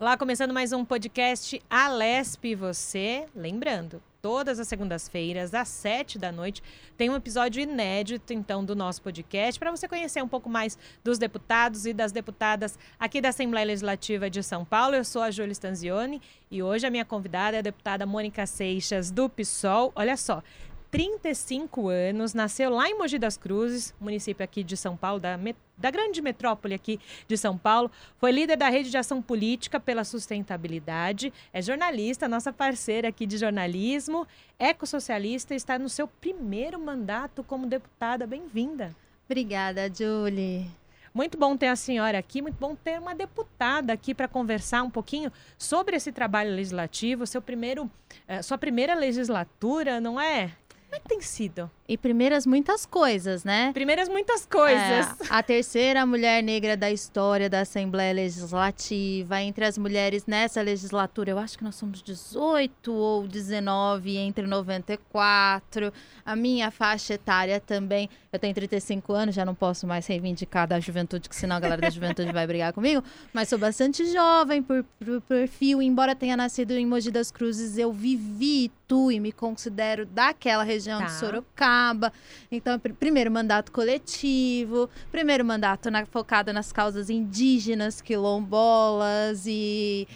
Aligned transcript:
Lá 0.00 0.16
começando 0.16 0.54
mais 0.54 0.72
um 0.72 0.84
podcast 0.84 1.60
Alesp 1.68 2.54
você. 2.54 3.26
Lembrando, 3.34 4.00
todas 4.22 4.60
as 4.60 4.68
segundas-feiras, 4.68 5.52
às 5.52 5.66
sete 5.66 6.20
da 6.20 6.30
noite, 6.30 6.62
tem 6.96 7.10
um 7.10 7.16
episódio 7.16 7.60
inédito, 7.60 8.32
então, 8.32 8.64
do 8.64 8.76
nosso 8.76 9.02
podcast, 9.02 9.58
para 9.58 9.72
você 9.72 9.88
conhecer 9.88 10.22
um 10.22 10.28
pouco 10.28 10.48
mais 10.48 10.78
dos 11.02 11.18
deputados 11.18 11.84
e 11.84 11.92
das 11.92 12.12
deputadas 12.12 12.78
aqui 12.96 13.20
da 13.20 13.30
Assembleia 13.30 13.66
Legislativa 13.66 14.30
de 14.30 14.40
São 14.40 14.64
Paulo. 14.64 14.94
Eu 14.94 15.04
sou 15.04 15.20
a 15.20 15.32
Júlia 15.32 15.50
Stanzioni 15.50 16.22
e 16.48 16.62
hoje 16.62 16.86
a 16.86 16.90
minha 16.90 17.04
convidada 17.04 17.56
é 17.56 17.58
a 17.58 17.62
deputada 17.62 18.06
Mônica 18.06 18.46
Seixas, 18.46 19.10
do 19.10 19.28
PSOL. 19.28 19.90
Olha 19.96 20.16
só, 20.16 20.44
35 20.90 21.88
anos, 21.88 22.32
nasceu 22.32 22.70
lá 22.70 22.88
em 22.88 22.96
Mogi 22.96 23.18
das 23.18 23.36
Cruzes, 23.36 23.94
município 24.00 24.42
aqui 24.42 24.64
de 24.64 24.76
São 24.76 24.96
Paulo, 24.96 25.20
da, 25.20 25.38
da 25.76 25.90
grande 25.90 26.22
metrópole 26.22 26.74
aqui 26.74 26.98
de 27.26 27.36
São 27.36 27.58
Paulo. 27.58 27.90
Foi 28.16 28.32
líder 28.32 28.56
da 28.56 28.68
Rede 28.68 28.90
de 28.90 28.96
Ação 28.96 29.20
Política 29.20 29.78
pela 29.78 30.02
Sustentabilidade, 30.02 31.32
é 31.52 31.60
jornalista, 31.60 32.26
nossa 32.26 32.52
parceira 32.52 33.08
aqui 33.08 33.26
de 33.26 33.36
jornalismo, 33.36 34.26
ecossocialista, 34.58 35.54
está 35.54 35.78
no 35.78 35.90
seu 35.90 36.08
primeiro 36.08 36.80
mandato 36.80 37.44
como 37.44 37.66
deputada. 37.66 38.26
Bem-vinda. 38.26 38.96
Obrigada, 39.26 39.92
Julie. 39.94 40.66
Muito 41.12 41.36
bom 41.36 41.56
ter 41.56 41.66
a 41.66 41.76
senhora 41.76 42.18
aqui, 42.18 42.40
muito 42.40 42.56
bom 42.56 42.74
ter 42.74 42.98
uma 42.98 43.14
deputada 43.14 43.92
aqui 43.92 44.14
para 44.14 44.28
conversar 44.28 44.82
um 44.82 44.90
pouquinho 44.90 45.32
sobre 45.58 45.96
esse 45.96 46.12
trabalho 46.12 46.54
legislativo, 46.54 47.26
seu 47.26 47.42
primeiro, 47.42 47.90
eh, 48.26 48.40
sua 48.40 48.56
primeira 48.56 48.94
legislatura, 48.94 50.00
não 50.00 50.20
é? 50.20 50.52
Como 50.88 50.96
é 50.96 51.00
que 51.00 51.08
tem 51.08 51.20
sido? 51.20 51.70
E 51.86 51.98
primeiras 51.98 52.46
muitas 52.46 52.86
coisas, 52.86 53.44
né? 53.44 53.72
Primeiras 53.74 54.08
muitas 54.08 54.46
coisas. 54.46 54.80
É, 54.80 55.06
a 55.28 55.42
terceira 55.42 56.06
mulher 56.06 56.42
negra 56.42 56.78
da 56.78 56.90
história 56.90 57.48
da 57.50 57.60
Assembleia 57.60 58.14
Legislativa, 58.14 59.42
entre 59.42 59.66
as 59.66 59.76
mulheres 59.76 60.24
nessa 60.26 60.62
legislatura, 60.62 61.30
eu 61.30 61.38
acho 61.38 61.58
que 61.58 61.64
nós 61.64 61.74
somos 61.74 62.02
18 62.02 62.90
ou 62.90 63.28
19 63.28 64.16
entre 64.16 64.46
94. 64.46 65.92
A 66.24 66.34
minha 66.34 66.70
faixa 66.70 67.14
etária 67.14 67.60
também, 67.60 68.08
eu 68.38 68.40
tenho 68.40 68.54
35 68.54 69.12
anos, 69.12 69.34
já 69.34 69.44
não 69.44 69.54
posso 69.54 69.86
mais 69.86 70.06
reivindicar 70.06 70.66
da 70.66 70.78
juventude, 70.78 71.28
que 71.28 71.34
senão 71.34 71.56
a 71.56 71.60
galera 71.60 71.82
da 71.82 71.90
juventude 71.90 72.32
vai 72.32 72.46
brigar 72.46 72.72
comigo, 72.72 73.02
mas 73.32 73.48
sou 73.48 73.58
bastante 73.58 74.06
jovem 74.12 74.62
por, 74.62 74.84
por 75.04 75.20
perfil, 75.22 75.82
embora 75.82 76.14
tenha 76.14 76.36
nascido 76.36 76.72
em 76.72 76.86
Mogi 76.86 77.10
das 77.10 77.30
Cruzes, 77.30 77.76
eu 77.76 77.92
vivi 77.92 78.70
tu 78.86 79.10
e 79.10 79.18
me 79.18 79.32
considero 79.32 80.06
daquela 80.06 80.62
região 80.62 81.00
tá. 81.00 81.06
de 81.06 81.12
Sorocaba. 81.12 82.12
Então, 82.50 82.78
primeiro 82.78 83.30
mandato 83.30 83.72
coletivo, 83.72 84.88
primeiro 85.10 85.44
mandato 85.44 85.90
na, 85.90 86.06
focado 86.06 86.52
nas 86.52 86.72
causas 86.72 87.10
indígenas, 87.10 88.00
quilombolas 88.00 89.44
e 89.46 90.06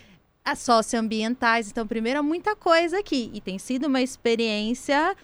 as 0.44 0.60
socioambientais. 0.60 1.70
Então, 1.70 1.86
primeiro, 1.86 2.22
muita 2.22 2.56
coisa 2.56 2.98
aqui. 2.98 3.30
E 3.34 3.40
tem 3.40 3.58
sido 3.58 3.86
uma 3.88 4.00
experiência 4.00 5.14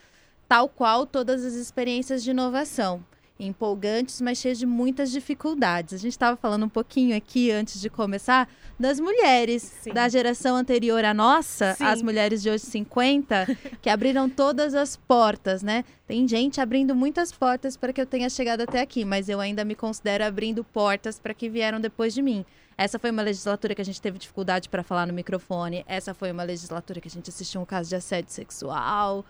tal 0.48 0.68
qual 0.68 1.06
todas 1.06 1.44
as 1.44 1.54
experiências 1.54 2.24
de 2.24 2.30
inovação 2.30 3.04
empolgantes, 3.38 4.20
mas 4.20 4.38
cheios 4.38 4.58
de 4.58 4.66
muitas 4.66 5.10
dificuldades. 5.10 5.94
A 5.94 5.96
gente 5.96 6.12
estava 6.12 6.36
falando 6.36 6.66
um 6.66 6.68
pouquinho 6.68 7.16
aqui 7.16 7.50
antes 7.50 7.80
de 7.80 7.88
começar 7.88 8.48
das 8.78 8.98
mulheres 8.98 9.62
Sim. 9.62 9.92
da 9.92 10.08
geração 10.08 10.56
anterior 10.56 11.04
à 11.04 11.14
nossa, 11.14 11.74
Sim. 11.74 11.84
as 11.84 12.02
mulheres 12.02 12.42
de 12.42 12.50
hoje 12.50 12.64
50, 12.64 13.46
que 13.80 13.88
abriram 13.88 14.28
todas 14.28 14.74
as 14.74 14.96
portas, 14.96 15.62
né? 15.62 15.84
Tem 16.06 16.26
gente 16.26 16.60
abrindo 16.60 16.94
muitas 16.94 17.30
portas 17.30 17.76
para 17.76 17.92
que 17.92 18.00
eu 18.00 18.06
tenha 18.06 18.28
chegado 18.28 18.62
até 18.62 18.80
aqui, 18.80 19.04
mas 19.04 19.28
eu 19.28 19.40
ainda 19.40 19.64
me 19.64 19.74
considero 19.74 20.24
abrindo 20.24 20.64
portas 20.64 21.20
para 21.20 21.34
que 21.34 21.48
vieram 21.48 21.80
depois 21.80 22.14
de 22.14 22.22
mim. 22.22 22.44
Essa 22.76 22.98
foi 22.98 23.10
uma 23.10 23.22
legislatura 23.22 23.74
que 23.74 23.82
a 23.82 23.84
gente 23.84 24.00
teve 24.00 24.18
dificuldade 24.18 24.68
para 24.68 24.84
falar 24.84 25.04
no 25.04 25.12
microfone. 25.12 25.84
Essa 25.88 26.14
foi 26.14 26.30
uma 26.30 26.44
legislatura 26.44 27.00
que 27.00 27.08
a 27.08 27.10
gente 27.10 27.28
assistiu 27.28 27.60
um 27.60 27.64
caso 27.64 27.88
de 27.88 27.96
assédio 27.96 28.32
sexual 28.32 29.24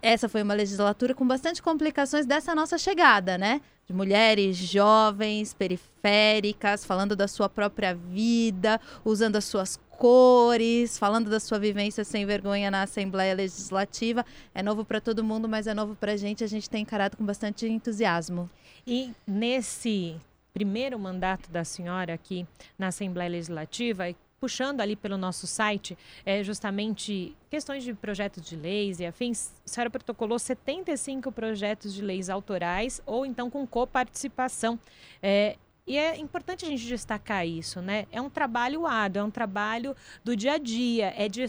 essa 0.00 0.28
foi 0.28 0.42
uma 0.42 0.54
legislatura 0.54 1.14
com 1.14 1.26
bastante 1.26 1.62
complicações 1.62 2.24
dessa 2.24 2.54
nossa 2.54 2.78
chegada, 2.78 3.36
né? 3.36 3.60
De 3.86 3.92
mulheres 3.92 4.56
jovens, 4.56 5.52
periféricas, 5.52 6.84
falando 6.84 7.14
da 7.14 7.28
sua 7.28 7.48
própria 7.50 7.94
vida, 7.94 8.80
usando 9.04 9.36
as 9.36 9.44
suas 9.44 9.78
cores, 9.90 10.98
falando 10.98 11.28
da 11.28 11.38
sua 11.38 11.58
vivência 11.58 12.02
sem 12.02 12.24
vergonha 12.24 12.70
na 12.70 12.82
Assembleia 12.82 13.34
Legislativa. 13.34 14.24
É 14.54 14.62
novo 14.62 14.84
para 14.84 15.00
todo 15.00 15.22
mundo, 15.22 15.48
mas 15.48 15.66
é 15.66 15.74
novo 15.74 15.94
para 15.94 16.12
a 16.12 16.16
gente. 16.16 16.42
A 16.42 16.46
gente 16.46 16.68
tem 16.68 16.82
encarado 16.82 17.16
com 17.16 17.24
bastante 17.24 17.66
entusiasmo. 17.66 18.48
E 18.86 19.12
nesse 19.26 20.16
primeiro 20.52 20.98
mandato 20.98 21.50
da 21.50 21.64
senhora 21.64 22.14
aqui 22.14 22.46
na 22.78 22.86
Assembleia 22.88 23.30
Legislativa, 23.30 24.04
puxando 24.44 24.82
ali 24.82 24.94
pelo 24.94 25.16
nosso 25.16 25.46
site, 25.46 25.96
é 26.26 26.44
justamente 26.44 27.34
questões 27.48 27.82
de 27.82 27.94
projetos 27.94 28.44
de 28.44 28.56
leis 28.56 29.00
e 29.00 29.06
afins, 29.06 29.52
a 29.64 29.68
senhora 29.68 29.88
protocolou 29.88 30.38
75 30.38 31.32
projetos 31.32 31.94
de 31.94 32.02
leis 32.02 32.28
autorais 32.28 33.00
ou 33.06 33.24
então 33.24 33.48
com 33.48 33.66
coparticipação. 33.66 34.78
É, 35.22 35.56
e 35.86 35.96
é 35.96 36.18
importante 36.18 36.66
a 36.66 36.68
gente 36.68 36.86
destacar 36.86 37.46
isso, 37.46 37.80
né? 37.80 38.06
É 38.12 38.20
um 38.20 38.28
trabalho 38.28 38.86
árduo, 38.86 39.20
é 39.20 39.24
um 39.24 39.30
trabalho 39.30 39.96
do 40.22 40.36
dia 40.36 40.52
a 40.52 40.58
dia. 40.58 41.14
É 41.16 41.26
de 41.26 41.42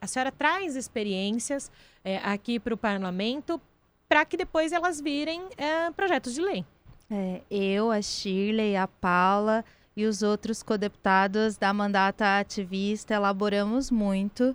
a 0.00 0.06
senhora 0.08 0.32
traz 0.32 0.74
experiências 0.74 1.70
é, 2.04 2.16
aqui 2.18 2.58
para 2.58 2.74
o 2.74 2.76
parlamento 2.76 3.60
para 4.08 4.24
que 4.24 4.36
depois 4.36 4.72
elas 4.72 5.00
virem 5.00 5.44
é, 5.56 5.92
projetos 5.92 6.34
de 6.34 6.40
lei. 6.40 6.64
É, 7.08 7.40
eu, 7.48 7.92
a 7.92 8.02
Shirley, 8.02 8.76
a 8.76 8.88
Paula, 8.88 9.64
e 9.96 10.04
os 10.04 10.22
outros 10.22 10.62
codeputados 10.62 11.56
da 11.56 11.72
mandata 11.72 12.38
ativista 12.38 13.14
elaboramos 13.14 13.90
muito, 13.90 14.54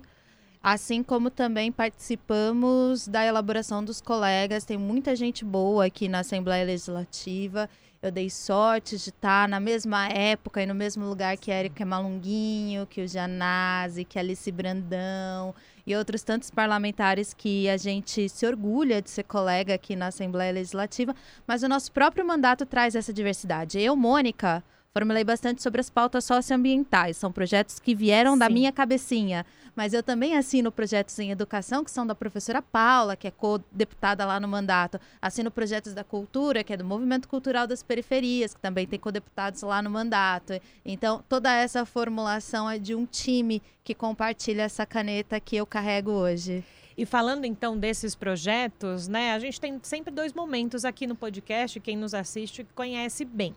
assim 0.62 1.02
como 1.02 1.30
também 1.30 1.72
participamos 1.72 3.08
da 3.08 3.26
elaboração 3.26 3.84
dos 3.84 4.00
colegas. 4.00 4.64
Tem 4.64 4.78
muita 4.78 5.16
gente 5.16 5.44
boa 5.44 5.86
aqui 5.86 6.08
na 6.08 6.20
Assembleia 6.20 6.64
Legislativa. 6.64 7.68
Eu 8.00 8.12
dei 8.12 8.30
sorte 8.30 8.96
de 8.96 9.10
estar 9.10 9.48
na 9.48 9.58
mesma 9.58 10.08
época 10.08 10.62
e 10.62 10.66
no 10.66 10.76
mesmo 10.76 11.04
lugar 11.04 11.36
que 11.36 11.50
a 11.50 11.58
Erika 11.58 11.84
Malunguinho, 11.84 12.86
que 12.86 13.00
o 13.00 13.08
Janazzi, 13.08 14.04
que 14.04 14.18
a 14.18 14.22
Alice 14.22 14.50
Brandão 14.52 15.52
e 15.84 15.96
outros 15.96 16.22
tantos 16.22 16.50
parlamentares 16.50 17.34
que 17.34 17.68
a 17.68 17.76
gente 17.76 18.28
se 18.28 18.46
orgulha 18.46 19.02
de 19.02 19.10
ser 19.10 19.24
colega 19.24 19.74
aqui 19.74 19.96
na 19.96 20.06
Assembleia 20.06 20.52
Legislativa, 20.52 21.14
mas 21.48 21.64
o 21.64 21.68
nosso 21.68 21.90
próprio 21.90 22.24
mandato 22.24 22.64
traz 22.64 22.94
essa 22.94 23.12
diversidade. 23.12 23.80
Eu, 23.80 23.96
Mônica, 23.96 24.62
formulei 24.92 25.24
bastante 25.24 25.62
sobre 25.62 25.80
as 25.80 25.88
pautas 25.88 26.24
socioambientais. 26.24 27.16
São 27.16 27.32
projetos 27.32 27.78
que 27.78 27.94
vieram 27.94 28.34
Sim. 28.34 28.38
da 28.38 28.48
minha 28.48 28.70
cabecinha. 28.70 29.44
Mas 29.74 29.94
eu 29.94 30.02
também 30.02 30.36
assino 30.36 30.70
projetos 30.70 31.18
em 31.18 31.30
educação, 31.30 31.82
que 31.82 31.90
são 31.90 32.06
da 32.06 32.14
professora 32.14 32.60
Paula, 32.60 33.16
que 33.16 33.26
é 33.26 33.30
co-deputada 33.30 34.26
lá 34.26 34.38
no 34.38 34.46
mandato. 34.46 35.00
Assino 35.20 35.50
projetos 35.50 35.94
da 35.94 36.04
cultura, 36.04 36.62
que 36.62 36.74
é 36.74 36.76
do 36.76 36.84
Movimento 36.84 37.26
Cultural 37.26 37.66
das 37.66 37.82
Periferias, 37.82 38.52
que 38.52 38.60
também 38.60 38.86
tem 38.86 38.98
co-deputados 38.98 39.62
lá 39.62 39.80
no 39.80 39.88
mandato. 39.88 40.60
Então, 40.84 41.24
toda 41.26 41.50
essa 41.54 41.86
formulação 41.86 42.68
é 42.68 42.78
de 42.78 42.94
um 42.94 43.06
time 43.06 43.62
que 43.82 43.94
compartilha 43.94 44.62
essa 44.62 44.84
caneta 44.84 45.40
que 45.40 45.56
eu 45.56 45.64
carrego 45.64 46.10
hoje. 46.10 46.62
E 47.02 47.04
falando 47.04 47.44
então 47.44 47.76
desses 47.76 48.14
projetos, 48.14 49.08
né, 49.08 49.32
a 49.32 49.38
gente 49.40 49.60
tem 49.60 49.76
sempre 49.82 50.14
dois 50.14 50.32
momentos 50.32 50.84
aqui 50.84 51.04
no 51.04 51.16
podcast, 51.16 51.80
quem 51.80 51.96
nos 51.96 52.14
assiste 52.14 52.64
conhece 52.76 53.24
bem. 53.24 53.56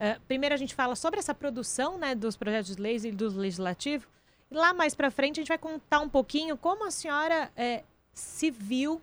Uh, 0.00 0.18
primeiro 0.26 0.54
a 0.54 0.56
gente 0.56 0.74
fala 0.74 0.96
sobre 0.96 1.18
essa 1.18 1.34
produção 1.34 1.98
né, 1.98 2.14
dos 2.14 2.38
projetos 2.38 2.74
de 2.74 2.80
leis 2.80 3.04
e 3.04 3.10
do 3.10 3.28
legislativo. 3.28 4.08
E 4.50 4.54
lá 4.54 4.72
mais 4.72 4.94
para 4.94 5.10
frente 5.10 5.38
a 5.38 5.42
gente 5.42 5.48
vai 5.48 5.58
contar 5.58 6.00
um 6.00 6.08
pouquinho 6.08 6.56
como 6.56 6.86
a 6.86 6.90
senhora 6.90 7.52
é, 7.54 7.84
se 8.14 8.50
viu 8.50 8.98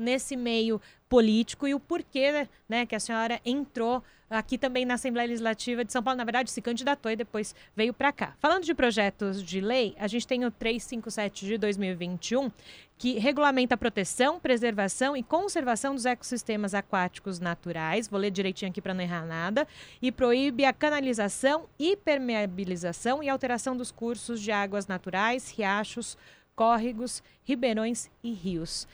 nesse 0.00 0.36
meio 0.36 0.80
político 1.08 1.66
e 1.66 1.74
o 1.74 1.80
porquê 1.80 2.48
né, 2.68 2.86
que 2.86 2.94
a 2.94 3.00
senhora 3.00 3.40
entrou 3.44 4.02
aqui 4.30 4.56
também 4.56 4.84
na 4.84 4.94
Assembleia 4.94 5.26
Legislativa 5.26 5.84
de 5.84 5.92
São 5.92 6.02
Paulo. 6.02 6.16
Na 6.16 6.24
verdade, 6.24 6.50
se 6.50 6.62
candidatou 6.62 7.10
e 7.10 7.16
depois 7.16 7.54
veio 7.74 7.92
para 7.92 8.12
cá. 8.12 8.34
Falando 8.38 8.64
de 8.64 8.72
projetos 8.72 9.42
de 9.42 9.60
lei, 9.60 9.94
a 9.98 10.06
gente 10.06 10.26
tem 10.26 10.44
o 10.44 10.50
357 10.52 11.46
de 11.46 11.58
2021, 11.58 12.50
que 12.96 13.18
regulamenta 13.18 13.74
a 13.74 13.78
proteção, 13.78 14.38
preservação 14.38 15.16
e 15.16 15.22
conservação 15.22 15.94
dos 15.94 16.06
ecossistemas 16.06 16.74
aquáticos 16.74 17.40
naturais. 17.40 18.06
Vou 18.06 18.20
ler 18.20 18.30
direitinho 18.30 18.70
aqui 18.70 18.80
para 18.80 18.94
não 18.94 19.02
errar 19.02 19.26
nada. 19.26 19.66
E 20.00 20.12
proíbe 20.12 20.64
a 20.64 20.72
canalização, 20.72 21.66
impermeabilização 21.78 23.22
e 23.22 23.28
alteração 23.28 23.76
dos 23.76 23.90
cursos 23.90 24.40
de 24.40 24.52
águas 24.52 24.86
naturais, 24.86 25.50
riachos, 25.50 26.16
córregos, 26.54 27.22
ribeirões 27.42 28.10
e 28.22 28.32
rios. 28.32 28.86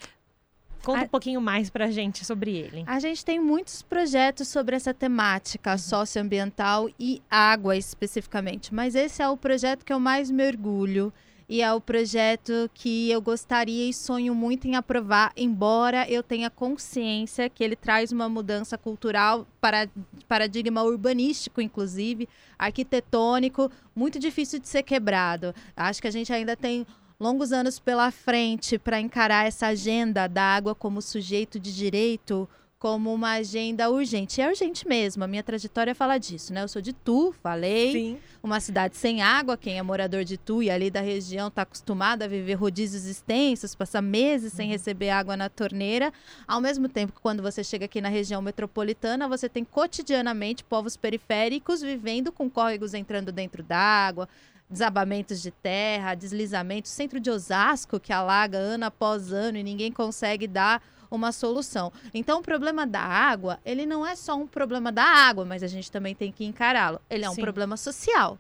Conta 0.87 1.00
a... 1.00 1.05
um 1.05 1.09
pouquinho 1.09 1.41
mais 1.41 1.69
para 1.69 1.87
a 1.87 1.91
gente 1.91 2.25
sobre 2.25 2.56
ele. 2.56 2.85
A 2.87 3.00
gente 3.00 3.25
tem 3.25 3.41
muitos 3.41 3.83
projetos 3.83 4.47
sobre 4.47 4.77
essa 4.77 4.94
temática 4.94 5.77
socioambiental 5.77 6.88
e 6.99 7.21
água 7.29 7.77
especificamente, 7.77 8.73
mas 8.73 8.94
esse 8.94 9.21
é 9.21 9.29
o 9.29 9.37
projeto 9.37 9.85
que 9.85 9.93
eu 9.93 9.99
mais 9.99 10.31
mergulho. 10.31 11.12
e 11.49 11.62
é 11.62 11.73
o 11.73 11.81
projeto 11.81 12.69
que 12.75 13.11
eu 13.11 13.21
gostaria 13.21 13.88
e 13.88 13.94
sonho 13.94 14.35
muito 14.35 14.67
em 14.67 14.75
aprovar, 14.75 15.33
embora 15.37 16.09
eu 16.11 16.23
tenha 16.23 16.50
consciência 16.50 17.49
que 17.49 17.62
ele 17.62 17.77
traz 17.77 18.11
uma 18.11 18.29
mudança 18.29 18.77
cultural, 18.77 19.47
para, 19.61 19.88
paradigma 20.27 20.83
urbanístico, 20.83 21.61
inclusive, 21.61 22.29
arquitetônico, 22.59 23.71
muito 23.94 24.19
difícil 24.19 24.59
de 24.59 24.69
ser 24.69 24.83
quebrado. 24.83 25.55
Acho 25.77 26.00
que 26.03 26.09
a 26.09 26.11
gente 26.11 26.33
ainda 26.33 26.56
tem 26.56 26.85
longos 27.18 27.52
anos 27.52 27.78
pela 27.78 28.10
frente 28.10 28.78
para 28.78 29.00
encarar 29.00 29.46
essa 29.46 29.68
agenda 29.68 30.26
da 30.26 30.42
água 30.42 30.74
como 30.74 31.00
sujeito 31.00 31.58
de 31.58 31.74
direito 31.74 32.48
como 32.78 33.12
uma 33.12 33.32
agenda 33.32 33.90
urgente. 33.90 34.40
É 34.40 34.48
urgente 34.48 34.86
mesmo, 34.86 35.24
a 35.24 35.26
minha 35.26 35.42
trajetória 35.42 35.94
fala 35.94 36.18
disso, 36.18 36.52
né? 36.52 36.62
Eu 36.62 36.68
sou 36.68 36.82
de 36.82 36.92
Tu, 36.92 37.34
falei, 37.42 37.92
Sim. 37.92 38.18
uma 38.42 38.60
cidade 38.60 38.96
sem 38.96 39.22
água, 39.22 39.56
quem 39.56 39.78
é 39.78 39.82
morador 39.82 40.24
de 40.24 40.36
Tu 40.36 40.62
e 40.62 40.70
ali 40.70 40.90
da 40.90 41.00
região 41.00 41.48
está 41.48 41.62
acostumado 41.62 42.22
a 42.22 42.28
viver 42.28 42.54
rodízios 42.54 43.06
extensos, 43.06 43.74
passar 43.74 44.02
meses 44.02 44.52
sem 44.52 44.66
uhum. 44.66 44.72
receber 44.72 45.08
água 45.08 45.36
na 45.36 45.48
torneira, 45.48 46.12
ao 46.46 46.60
mesmo 46.60 46.86
tempo 46.86 47.14
que 47.14 47.20
quando 47.20 47.42
você 47.42 47.64
chega 47.64 47.86
aqui 47.86 48.00
na 48.00 48.10
região 48.10 48.42
metropolitana, 48.42 49.26
você 49.26 49.48
tem 49.48 49.64
cotidianamente 49.64 50.62
povos 50.62 50.96
periféricos 50.98 51.80
vivendo 51.80 52.30
com 52.30 52.50
córregos 52.50 52.92
entrando 52.92 53.32
dentro 53.32 53.62
d'água, 53.62 54.28
desabamentos 54.68 55.40
de 55.40 55.50
terra, 55.50 56.14
deslizamentos, 56.14 56.90
centro 56.90 57.20
de 57.20 57.30
Osasco 57.30 58.00
que 58.00 58.12
alaga 58.12 58.58
ano 58.58 58.86
após 58.86 59.32
ano 59.32 59.58
e 59.58 59.62
ninguém 59.62 59.92
consegue 59.92 60.46
dar 60.46 60.82
uma 61.10 61.32
solução. 61.32 61.92
Então, 62.12 62.40
o 62.40 62.42
problema 62.42 62.86
da 62.86 63.00
água, 63.00 63.60
ele 63.64 63.86
não 63.86 64.04
é 64.04 64.16
só 64.16 64.34
um 64.36 64.46
problema 64.46 64.90
da 64.90 65.04
água, 65.04 65.44
mas 65.44 65.62
a 65.62 65.68
gente 65.68 65.90
também 65.90 66.14
tem 66.14 66.32
que 66.32 66.44
encará-lo. 66.44 67.00
Ele 67.08 67.24
é 67.24 67.30
um 67.30 67.34
Sim. 67.34 67.42
problema 67.42 67.76
social 67.76 68.38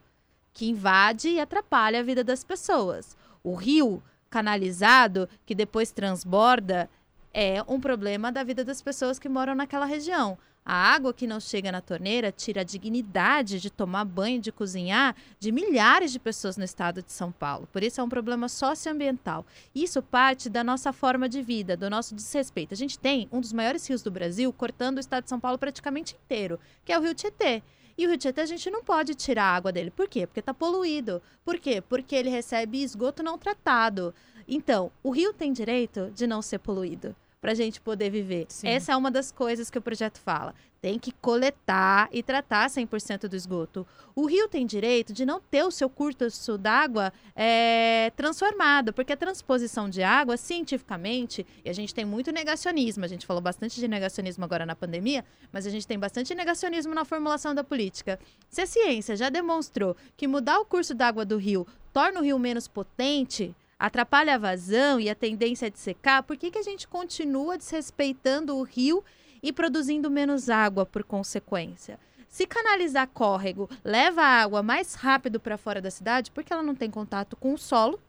que 0.52 0.68
invade 0.68 1.28
e 1.28 1.40
atrapalha 1.40 2.00
a 2.00 2.02
vida 2.02 2.24
das 2.24 2.42
pessoas. 2.42 3.16
O 3.44 3.54
rio 3.54 4.02
canalizado, 4.30 5.28
que 5.44 5.54
depois 5.54 5.92
transborda, 5.92 6.88
é 7.32 7.62
um 7.68 7.78
problema 7.78 8.32
da 8.32 8.42
vida 8.42 8.64
das 8.64 8.80
pessoas 8.80 9.18
que 9.18 9.28
moram 9.28 9.54
naquela 9.54 9.84
região. 9.84 10.38
A 10.68 10.74
água 10.74 11.14
que 11.14 11.28
não 11.28 11.38
chega 11.38 11.70
na 11.70 11.80
torneira 11.80 12.32
tira 12.32 12.62
a 12.62 12.64
dignidade 12.64 13.60
de 13.60 13.70
tomar 13.70 14.04
banho, 14.04 14.40
de 14.40 14.50
cozinhar, 14.50 15.14
de 15.38 15.52
milhares 15.52 16.10
de 16.10 16.18
pessoas 16.18 16.56
no 16.56 16.64
estado 16.64 17.00
de 17.00 17.12
São 17.12 17.30
Paulo. 17.30 17.68
Por 17.72 17.84
isso 17.84 18.00
é 18.00 18.04
um 18.04 18.08
problema 18.08 18.48
socioambiental. 18.48 19.46
Isso 19.72 20.02
parte 20.02 20.50
da 20.50 20.64
nossa 20.64 20.92
forma 20.92 21.28
de 21.28 21.40
vida, 21.40 21.76
do 21.76 21.88
nosso 21.88 22.16
desrespeito. 22.16 22.74
A 22.74 22.76
gente 22.76 22.98
tem 22.98 23.28
um 23.30 23.40
dos 23.40 23.52
maiores 23.52 23.86
rios 23.88 24.02
do 24.02 24.10
Brasil 24.10 24.52
cortando 24.52 24.96
o 24.96 25.00
estado 25.00 25.22
de 25.22 25.30
São 25.30 25.38
Paulo 25.38 25.56
praticamente 25.56 26.16
inteiro, 26.16 26.58
que 26.84 26.92
é 26.92 26.98
o 26.98 27.02
Rio 27.02 27.14
Tietê. 27.14 27.62
E 27.96 28.04
o 28.04 28.08
Rio 28.08 28.18
Tietê 28.18 28.40
a 28.40 28.46
gente 28.46 28.68
não 28.68 28.82
pode 28.82 29.14
tirar 29.14 29.44
a 29.44 29.54
água 29.54 29.70
dele. 29.70 29.92
Por 29.92 30.08
quê? 30.08 30.26
Porque 30.26 30.40
está 30.40 30.52
poluído. 30.52 31.22
Por 31.44 31.60
quê? 31.60 31.80
Porque 31.80 32.16
ele 32.16 32.28
recebe 32.28 32.82
esgoto 32.82 33.22
não 33.22 33.38
tratado. 33.38 34.12
Então, 34.48 34.90
o 35.00 35.10
rio 35.12 35.32
tem 35.32 35.52
direito 35.52 36.10
de 36.12 36.26
não 36.26 36.42
ser 36.42 36.58
poluído 36.58 37.14
para 37.40 37.52
a 37.52 37.54
gente 37.54 37.80
poder 37.80 38.10
viver. 38.10 38.46
Sim. 38.48 38.68
Essa 38.68 38.92
é 38.92 38.96
uma 38.96 39.10
das 39.10 39.30
coisas 39.30 39.70
que 39.70 39.78
o 39.78 39.82
projeto 39.82 40.18
fala. 40.18 40.54
Tem 40.80 40.98
que 40.98 41.10
coletar 41.12 42.08
e 42.12 42.22
tratar 42.22 42.68
100% 42.68 43.28
do 43.28 43.36
esgoto. 43.36 43.86
O 44.14 44.26
rio 44.26 44.48
tem 44.48 44.64
direito 44.64 45.12
de 45.12 45.26
não 45.26 45.40
ter 45.40 45.64
o 45.64 45.70
seu 45.70 45.88
curso 45.88 46.56
d'água 46.56 47.12
é, 47.34 48.12
transformado, 48.16 48.92
porque 48.92 49.12
a 49.12 49.16
transposição 49.16 49.88
de 49.88 50.02
água, 50.02 50.36
cientificamente, 50.36 51.46
e 51.64 51.70
a 51.70 51.72
gente 51.72 51.94
tem 51.94 52.04
muito 52.04 52.30
negacionismo, 52.30 53.04
a 53.04 53.08
gente 53.08 53.26
falou 53.26 53.42
bastante 53.42 53.80
de 53.80 53.88
negacionismo 53.88 54.44
agora 54.44 54.64
na 54.64 54.76
pandemia, 54.76 55.24
mas 55.52 55.66
a 55.66 55.70
gente 55.70 55.86
tem 55.86 55.98
bastante 55.98 56.34
negacionismo 56.34 56.94
na 56.94 57.04
formulação 57.04 57.54
da 57.54 57.64
política. 57.64 58.18
Se 58.48 58.60
a 58.60 58.66
ciência 58.66 59.16
já 59.16 59.28
demonstrou 59.28 59.96
que 60.16 60.28
mudar 60.28 60.58
o 60.60 60.64
curso 60.64 60.94
d'água 60.94 61.24
do 61.24 61.36
rio 61.36 61.66
torna 61.92 62.20
o 62.20 62.22
rio 62.22 62.38
menos 62.38 62.68
potente, 62.68 63.54
atrapalha 63.78 64.34
a 64.34 64.38
vazão 64.38 64.98
e 64.98 65.08
a 65.08 65.14
tendência 65.14 65.70
de 65.70 65.78
secar, 65.78 66.22
por 66.22 66.36
que, 66.36 66.50
que 66.50 66.58
a 66.58 66.62
gente 66.62 66.88
continua 66.88 67.58
desrespeitando 67.58 68.56
o 68.56 68.62
rio 68.62 69.04
e 69.42 69.52
produzindo 69.52 70.10
menos 70.10 70.48
água 70.48 70.86
por 70.86 71.04
consequência? 71.04 71.98
Se 72.28 72.46
canalizar 72.46 73.08
córrego 73.08 73.68
leva 73.84 74.22
a 74.22 74.42
água 74.42 74.62
mais 74.62 74.94
rápido 74.94 75.38
para 75.38 75.56
fora 75.56 75.80
da 75.80 75.90
cidade, 75.90 76.30
porque 76.30 76.52
ela 76.52 76.62
não 76.62 76.74
tem 76.74 76.90
contato 76.90 77.36
com 77.36 77.54
o 77.54 77.58
solo, 77.58 78.00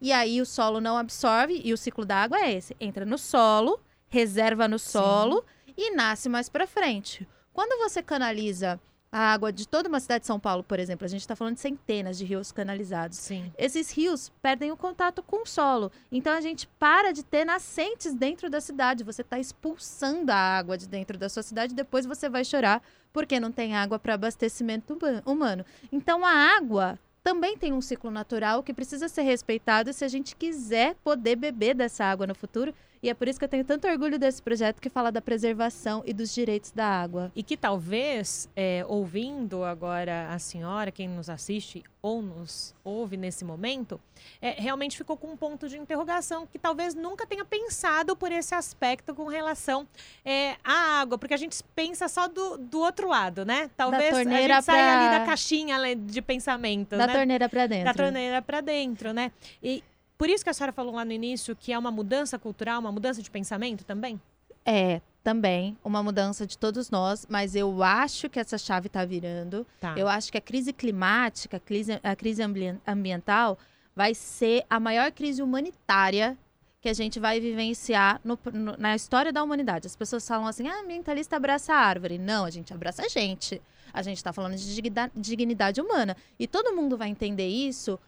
e 0.00 0.12
aí 0.12 0.40
o 0.40 0.46
solo 0.46 0.80
não 0.80 0.96
absorve, 0.96 1.60
e 1.62 1.72
o 1.72 1.76
ciclo 1.76 2.04
da 2.06 2.16
água 2.16 2.38
é 2.38 2.52
esse: 2.52 2.74
entra 2.80 3.04
no 3.04 3.18
solo, 3.18 3.80
reserva 4.08 4.66
no 4.66 4.78
solo 4.78 5.44
Sim. 5.66 5.74
e 5.76 5.94
nasce 5.94 6.28
mais 6.28 6.48
para 6.48 6.66
frente. 6.66 7.28
Quando 7.52 7.78
você 7.78 8.02
canaliza 8.02 8.80
a 9.12 9.32
água 9.32 9.52
de 9.52 9.66
toda 9.66 9.88
uma 9.88 9.98
cidade 9.98 10.20
de 10.20 10.26
São 10.26 10.38
Paulo, 10.38 10.62
por 10.62 10.78
exemplo, 10.78 11.04
a 11.04 11.08
gente 11.08 11.22
está 11.22 11.34
falando 11.34 11.54
de 11.54 11.60
centenas 11.60 12.16
de 12.16 12.24
rios 12.24 12.52
canalizados. 12.52 13.18
Sim. 13.18 13.52
Esses 13.58 13.90
rios 13.90 14.30
perdem 14.40 14.70
o 14.70 14.76
contato 14.76 15.22
com 15.22 15.42
o 15.42 15.46
solo. 15.46 15.90
Então 16.12 16.32
a 16.32 16.40
gente 16.40 16.68
para 16.78 17.12
de 17.12 17.24
ter 17.24 17.44
nascentes 17.44 18.14
dentro 18.14 18.48
da 18.48 18.60
cidade. 18.60 19.02
Você 19.02 19.22
está 19.22 19.38
expulsando 19.38 20.30
a 20.30 20.36
água 20.36 20.78
de 20.78 20.86
dentro 20.86 21.18
da 21.18 21.28
sua 21.28 21.42
cidade, 21.42 21.74
depois 21.74 22.06
você 22.06 22.28
vai 22.28 22.44
chorar 22.44 22.82
porque 23.12 23.40
não 23.40 23.50
tem 23.50 23.74
água 23.74 23.98
para 23.98 24.14
abastecimento 24.14 24.96
humano. 25.26 25.64
Então 25.90 26.24
a 26.24 26.56
água 26.56 26.96
também 27.22 27.56
tem 27.56 27.72
um 27.72 27.80
ciclo 27.80 28.10
natural 28.12 28.62
que 28.62 28.72
precisa 28.72 29.08
ser 29.08 29.22
respeitado 29.22 29.92
se 29.92 30.04
a 30.04 30.08
gente 30.08 30.36
quiser 30.36 30.94
poder 31.02 31.34
beber 31.34 31.74
dessa 31.74 32.04
água 32.04 32.28
no 32.28 32.34
futuro 32.34 32.72
e 33.02 33.08
é 33.08 33.14
por 33.14 33.28
isso 33.28 33.38
que 33.38 33.44
eu 33.44 33.48
tenho 33.48 33.64
tanto 33.64 33.88
orgulho 33.88 34.18
desse 34.18 34.42
projeto 34.42 34.80
que 34.80 34.90
fala 34.90 35.10
da 35.10 35.22
preservação 35.22 36.02
e 36.04 36.12
dos 36.12 36.34
direitos 36.34 36.70
da 36.70 36.84
água. 36.84 37.32
E 37.34 37.42
que 37.42 37.56
talvez, 37.56 38.46
é, 38.54 38.84
ouvindo 38.86 39.64
agora 39.64 40.28
a 40.30 40.38
senhora, 40.38 40.90
quem 40.90 41.08
nos 41.08 41.30
assiste 41.30 41.82
ou 42.02 42.20
nos 42.20 42.74
ouve 42.84 43.16
nesse 43.16 43.42
momento, 43.42 43.98
é, 44.40 44.50
realmente 44.50 44.98
ficou 44.98 45.16
com 45.16 45.28
um 45.28 45.36
ponto 45.36 45.66
de 45.66 45.78
interrogação 45.78 46.46
que 46.46 46.58
talvez 46.58 46.94
nunca 46.94 47.26
tenha 47.26 47.44
pensado 47.44 48.14
por 48.14 48.30
esse 48.30 48.54
aspecto 48.54 49.14
com 49.14 49.28
relação 49.28 49.88
é, 50.22 50.56
à 50.62 51.00
água, 51.00 51.16
porque 51.16 51.34
a 51.34 51.38
gente 51.38 51.56
pensa 51.74 52.06
só 52.06 52.28
do, 52.28 52.58
do 52.58 52.80
outro 52.80 53.08
lado, 53.08 53.46
né? 53.46 53.70
Talvez 53.78 54.14
a 54.14 54.24
gente 54.24 54.46
pra... 54.46 54.60
saia 54.60 54.98
ali 54.98 55.18
da 55.18 55.24
caixinha 55.24 55.96
de 55.96 56.20
pensamento. 56.20 56.96
Da 56.96 57.06
né? 57.06 57.14
torneira 57.14 57.48
para 57.48 57.66
dentro. 57.66 57.84
Da 57.84 57.94
torneira 57.94 58.42
para 58.42 58.60
dentro, 58.60 59.12
né? 59.14 59.32
E, 59.62 59.82
por 60.20 60.28
isso 60.28 60.44
que 60.44 60.50
a 60.50 60.52
senhora 60.52 60.70
falou 60.70 60.94
lá 60.96 61.02
no 61.02 61.12
início 61.12 61.56
que 61.56 61.72
é 61.72 61.78
uma 61.78 61.90
mudança 61.90 62.38
cultural, 62.38 62.78
uma 62.78 62.92
mudança 62.92 63.22
de 63.22 63.30
pensamento 63.30 63.86
também? 63.86 64.20
É, 64.66 65.00
também 65.24 65.78
uma 65.82 66.02
mudança 66.02 66.46
de 66.46 66.58
todos 66.58 66.90
nós, 66.90 67.26
mas 67.26 67.56
eu 67.56 67.82
acho 67.82 68.28
que 68.28 68.38
essa 68.38 68.58
chave 68.58 68.88
está 68.88 69.02
virando. 69.02 69.66
Tá. 69.80 69.94
Eu 69.96 70.06
acho 70.06 70.30
que 70.30 70.36
a 70.36 70.40
crise 70.42 70.74
climática, 70.74 71.56
a 71.56 71.60
crise, 71.60 71.98
a 72.02 72.14
crise 72.14 72.42
ambiental 72.86 73.58
vai 73.96 74.14
ser 74.14 74.62
a 74.68 74.78
maior 74.78 75.10
crise 75.10 75.40
humanitária 75.40 76.36
que 76.82 76.90
a 76.90 76.92
gente 76.92 77.18
vai 77.18 77.40
vivenciar 77.40 78.20
no, 78.22 78.38
no, 78.52 78.76
na 78.76 78.94
história 78.94 79.32
da 79.32 79.42
humanidade. 79.42 79.86
As 79.86 79.96
pessoas 79.96 80.28
falam 80.28 80.46
assim, 80.46 80.68
ah, 80.68 80.82
ambientalista 80.82 81.36
abraça 81.36 81.72
a 81.72 81.78
árvore. 81.78 82.18
Não, 82.18 82.44
a 82.44 82.50
gente 82.50 82.74
abraça 82.74 83.06
a 83.06 83.08
gente. 83.08 83.58
A 83.90 84.02
gente 84.02 84.18
está 84.18 84.34
falando 84.34 84.54
de 84.54 84.82
dignidade 85.14 85.80
humana. 85.80 86.14
E 86.38 86.46
todo 86.46 86.76
mundo 86.76 86.98
vai 86.98 87.08
entender 87.08 87.48
isso 87.48 87.98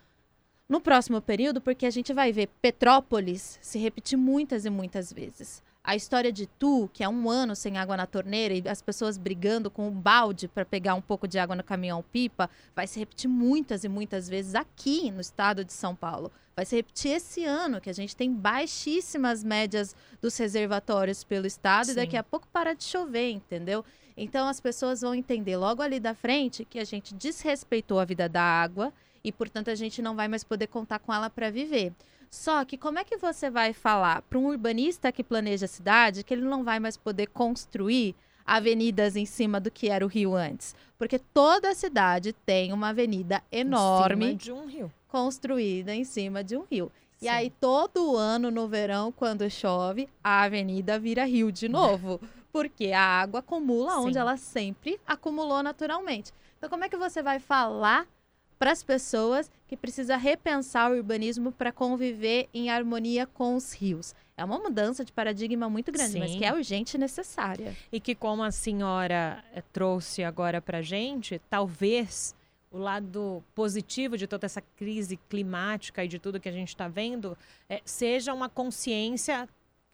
no 0.73 0.81
próximo 0.81 1.21
período, 1.21 1.61
porque 1.61 1.85
a 1.85 1.91
gente 1.91 2.15
vai 2.15 2.33
ver 2.33 2.49
Petrópolis 2.63 3.59
se 3.61 3.79
repetir 3.79 4.17
muitas 4.17 4.65
e 4.65 4.71
muitas 4.71 5.13
vezes. 5.13 5.63
A 5.85 5.95
história 5.95 6.33
de 6.33 6.47
Tu, 6.47 6.89
que 6.95 7.05
é 7.05 7.09
um 7.11 7.29
ano 7.29 7.55
sem 7.55 7.77
água 7.77 7.95
na 7.95 8.07
torneira 8.07 8.55
e 8.55 8.67
as 8.67 8.81
pessoas 8.81 9.19
brigando 9.19 9.71
com 9.71 9.87
o 9.87 9.91
balde 9.91 10.49
para 10.49 10.65
pegar 10.65 10.95
um 10.95 11.03
pouco 11.03 11.29
de 11.29 11.39
água 11.39 11.55
no 11.55 11.63
caminhão-pipa, 11.63 12.49
vai 12.75 12.87
se 12.87 12.99
repetir 12.99 13.29
muitas 13.29 13.85
e 13.85 13.89
muitas 13.89 14.31
vezes 14.31 14.55
aqui 14.55 15.11
no 15.11 15.21
estado 15.21 15.63
de 15.63 15.75
São 15.75 15.95
Paulo. 15.95 16.33
Vai 16.57 16.65
se 16.65 16.77
repetir 16.77 17.17
esse 17.17 17.45
ano, 17.45 17.79
que 17.79 17.91
a 17.91 17.95
gente 17.95 18.17
tem 18.17 18.33
baixíssimas 18.33 19.45
médias 19.45 19.95
dos 20.23 20.39
reservatórios 20.39 21.23
pelo 21.23 21.47
estado 21.47 21.87
Sim. 21.87 21.93
e 21.93 21.97
daqui 21.97 22.17
a 22.17 22.23
pouco 22.23 22.49
para 22.49 22.73
de 22.73 22.85
chover, 22.85 23.31
entendeu? 23.31 23.85
Então 24.17 24.49
as 24.49 24.59
pessoas 24.59 25.03
vão 25.03 25.15
entender 25.15 25.59
logo 25.59 25.83
ali 25.83 26.01
da 26.01 26.15
frente 26.15 26.65
que 26.65 26.79
a 26.79 26.85
gente 26.85 27.15
desrespeitou 27.15 28.01
a 28.01 28.07
vida 28.07 28.27
da 28.27 28.43
água 28.43 28.91
e, 29.25 29.31
portanto, 29.31 29.71
a 29.71 29.75
gente 29.75 30.03
não 30.03 30.15
vai 30.17 30.29
mais 30.29 30.45
poder 30.45 30.67
contar 30.67 30.99
com 30.99 31.13
ela 31.13 31.31
para 31.31 31.51
viver. 31.51 31.93
Só 32.31 32.65
que 32.65 32.79
como 32.79 32.99
é 32.99 33.05
que 33.05 33.19
você 33.19 33.51
vai 33.51 33.73
falar 33.75 34.23
para 34.23 34.39
um 34.39 34.47
urbanista 34.47 35.13
que 35.13 35.23
planeja 35.23 35.67
a 35.67 35.69
cidade 35.69 36.25
que 36.25 36.33
ele 36.33 36.45
não 36.45 36.65
vai 36.65 36.81
mais 36.81 36.97
poder 36.97 37.27
construir 37.27 38.15
avenidas 38.45 39.17
em 39.17 39.27
cima 39.27 39.61
do 39.61 39.71
que 39.71 39.91
era 39.91 40.05
o 40.05 40.09
rio 40.09 40.35
antes? 40.35 40.75
Porque 40.99 41.19
toda 41.19 41.75
cidade 41.75 42.33
tem 42.33 42.73
uma 42.73 42.89
avenida 42.89 43.43
enorme 43.53 44.33
em 44.33 44.37
de 44.37 44.51
um 44.51 44.67
rio. 44.67 44.91
construída 45.09 45.95
em 45.95 46.05
cima 46.05 46.43
de 46.43 46.57
um 46.57 46.65
rio. 46.71 46.91
Sim. 47.19 47.27
E 47.27 47.29
aí 47.29 47.51
todo 47.51 48.17
ano 48.17 48.51
no 48.51 48.67
verão, 48.67 49.13
quando 49.13 49.49
chove, 49.51 50.09
a 50.25 50.43
avenida 50.43 50.99
vira 50.99 51.25
rio 51.25 51.53
de 51.53 51.69
novo, 51.71 52.19
porque 52.51 52.93
a 52.93 53.03
água 53.03 53.41
acumula 53.41 53.93
Sim. 53.93 54.07
onde 54.07 54.19
ela 54.19 54.39
sempre 54.39 54.99
acumulou 55.07 55.63
naturalmente. 55.63 56.33
Então 56.57 56.71
como 56.71 56.85
é 56.85 56.89
que 56.89 56.97
você 56.97 57.23
vai 57.23 57.39
falar 57.39 58.07
para 58.63 58.71
as 58.71 58.85
pessoas 58.85 59.51
que 59.67 59.77
precisa 59.77 60.17
repensar 60.17 60.89
o 60.89 60.95
urbanismo 60.95 61.51
para 61.51 61.73
conviver 61.73 62.49
em 62.55 62.71
harmonia 62.71 63.27
com 63.27 63.57
os 63.57 63.73
rios. 63.73 64.15
É 64.37 64.45
uma 64.45 64.57
mudança 64.57 65.05
de 65.05 65.11
paradigma 65.11 65.69
muito 65.69 65.91
grande, 65.91 66.13
Sim. 66.13 66.21
mas 66.21 66.31
que 66.33 66.45
é 66.45 66.55
urgente 66.55 66.97
e 66.97 67.01
necessária. 67.01 67.77
E 67.91 67.99
que, 67.99 68.15
como 68.15 68.41
a 68.45 68.53
senhora 68.53 69.43
eh, 69.53 69.65
trouxe 69.73 70.23
agora 70.23 70.63
para 70.63 70.81
gente, 70.81 71.41
talvez 71.51 72.37
o 72.71 72.79
lado 72.79 73.43
positivo 73.53 74.17
de 74.17 74.29
toda 74.29 74.47
essa 74.47 74.61
crise 74.61 75.19
climática 75.29 76.05
e 76.05 76.07
de 76.07 76.21
tudo 76.21 76.39
que 76.39 76.49
a 76.49 76.53
gente 76.53 76.69
está 76.69 76.87
vendo 76.87 77.37
é, 77.69 77.83
seja 77.85 78.33
uma 78.33 78.49
consciência 78.49 79.49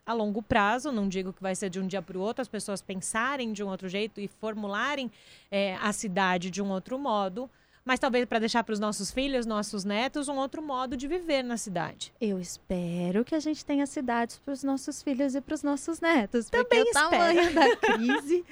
a 0.05 0.13
longo 0.13 0.43
prazo, 0.43 0.93
não 0.93 1.09
digo 1.09 1.33
que 1.33 1.41
vai 1.41 1.55
ser 1.55 1.71
de 1.71 1.81
um 1.81 1.87
dia 1.87 2.03
para 2.03 2.19
o 2.19 2.21
outro, 2.21 2.43
as 2.43 2.49
pessoas 2.49 2.83
pensarem 2.83 3.51
de 3.51 3.65
um 3.65 3.69
outro 3.69 3.89
jeito 3.89 4.21
e 4.21 4.29
formularem 4.29 5.11
é, 5.51 5.75
a 5.77 5.91
cidade 5.91 6.51
de 6.51 6.61
um 6.61 6.69
outro 6.71 6.99
modo, 6.99 7.49
mas 7.89 7.99
talvez 7.99 8.27
para 8.27 8.39
deixar 8.39 8.63
para 8.63 8.75
os 8.75 8.79
nossos 8.79 9.11
filhos, 9.11 9.47
nossos 9.47 9.83
netos, 9.83 10.29
um 10.29 10.37
outro 10.37 10.61
modo 10.61 10.95
de 10.95 11.09
viver 11.09 11.43
na 11.43 11.57
cidade. 11.57 12.13
Eu 12.21 12.39
espero 12.39 13.25
que 13.25 13.35
a 13.35 13.41
gente 13.41 13.65
tenha 13.65 13.87
cidades 13.87 14.39
para 14.39 14.53
os 14.53 14.63
nossos 14.63 15.03
filhos 15.03 15.35
e 15.35 15.41
para 15.41 15.55
os 15.55 15.63
nossos 15.63 15.99
netos, 15.99 16.51
Também 16.51 16.67
porque 16.67 16.91
espero. 16.91 17.07
o 17.07 17.11
tamanho 17.11 17.49
da 17.57 17.77
crise 17.77 18.45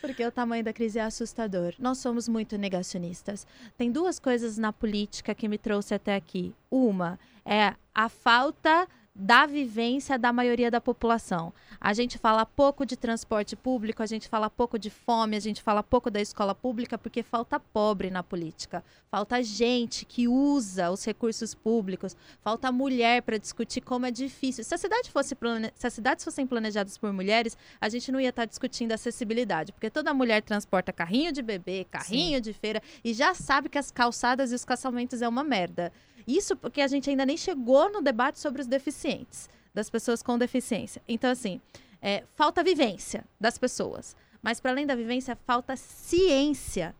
porque 0.00 0.24
o 0.24 0.32
tamanho 0.32 0.64
da 0.64 0.72
crise 0.72 0.98
é 0.98 1.02
assustador. 1.02 1.74
Nós 1.78 1.98
somos 1.98 2.28
muito 2.28 2.56
negacionistas. 2.56 3.46
Tem 3.76 3.92
duas 3.92 4.18
coisas 4.18 4.56
na 4.56 4.72
política 4.72 5.34
que 5.34 5.48
me 5.48 5.58
trouxe 5.58 5.92
até 5.92 6.14
aqui. 6.14 6.54
Uma 6.70 7.18
é 7.44 7.74
a 7.94 8.08
falta 8.08 8.88
da 9.18 9.46
vivência 9.46 10.16
da 10.16 10.32
maioria 10.32 10.70
da 10.70 10.80
população. 10.80 11.52
A 11.80 11.92
gente 11.92 12.16
fala 12.16 12.46
pouco 12.46 12.86
de 12.86 12.96
transporte 12.96 13.56
público, 13.56 14.00
a 14.00 14.06
gente 14.06 14.28
fala 14.28 14.48
pouco 14.48 14.78
de 14.78 14.90
fome, 14.90 15.36
a 15.36 15.40
gente 15.40 15.60
fala 15.60 15.82
pouco 15.82 16.08
da 16.08 16.20
escola 16.20 16.54
pública 16.54 16.96
porque 16.96 17.24
falta 17.24 17.58
pobre 17.58 18.10
na 18.10 18.22
política. 18.22 18.84
Falta 19.10 19.42
gente 19.42 20.04
que 20.04 20.28
usa 20.28 20.90
os 20.90 21.04
recursos 21.04 21.52
públicos, 21.52 22.16
falta 22.40 22.70
mulher 22.70 23.22
para 23.22 23.38
discutir 23.38 23.80
como 23.80 24.06
é 24.06 24.10
difícil. 24.12 24.62
Se 24.62 24.74
a 24.74 24.78
cidade 24.78 25.10
fosse 25.10 25.34
plane... 25.34 25.72
se 25.74 25.86
as 25.86 25.94
cidades 25.94 26.24
fossem 26.24 26.46
planejadas 26.46 26.96
por 26.96 27.12
mulheres, 27.12 27.56
a 27.80 27.88
gente 27.88 28.12
não 28.12 28.20
ia 28.20 28.28
estar 28.28 28.42
tá 28.42 28.46
discutindo 28.46 28.92
acessibilidade, 28.92 29.72
porque 29.72 29.90
toda 29.90 30.14
mulher 30.14 30.42
transporta 30.42 30.92
carrinho 30.92 31.32
de 31.32 31.42
bebê, 31.42 31.84
carrinho 31.90 32.36
Sim. 32.36 32.42
de 32.42 32.52
feira 32.52 32.80
e 33.02 33.12
já 33.12 33.34
sabe 33.34 33.68
que 33.68 33.78
as 33.78 33.90
calçadas 33.90 34.52
e 34.52 34.54
os 34.54 34.64
caçamentos 34.64 35.22
é 35.22 35.28
uma 35.28 35.42
merda. 35.42 35.92
Isso 36.28 36.54
porque 36.54 36.82
a 36.82 36.86
gente 36.86 37.08
ainda 37.08 37.24
nem 37.24 37.38
chegou 37.38 37.90
no 37.90 38.02
debate 38.02 38.38
sobre 38.38 38.60
os 38.60 38.66
deficientes, 38.66 39.48
das 39.72 39.88
pessoas 39.88 40.22
com 40.22 40.36
deficiência. 40.36 41.00
Então, 41.08 41.30
assim, 41.30 41.58
é, 42.02 42.24
falta 42.36 42.62
vivência 42.62 43.24
das 43.40 43.56
pessoas. 43.56 44.14
Mas, 44.42 44.60
para 44.60 44.72
além 44.72 44.86
da 44.86 44.94
vivência, 44.94 45.38
falta 45.46 45.74
ciência 45.74 46.94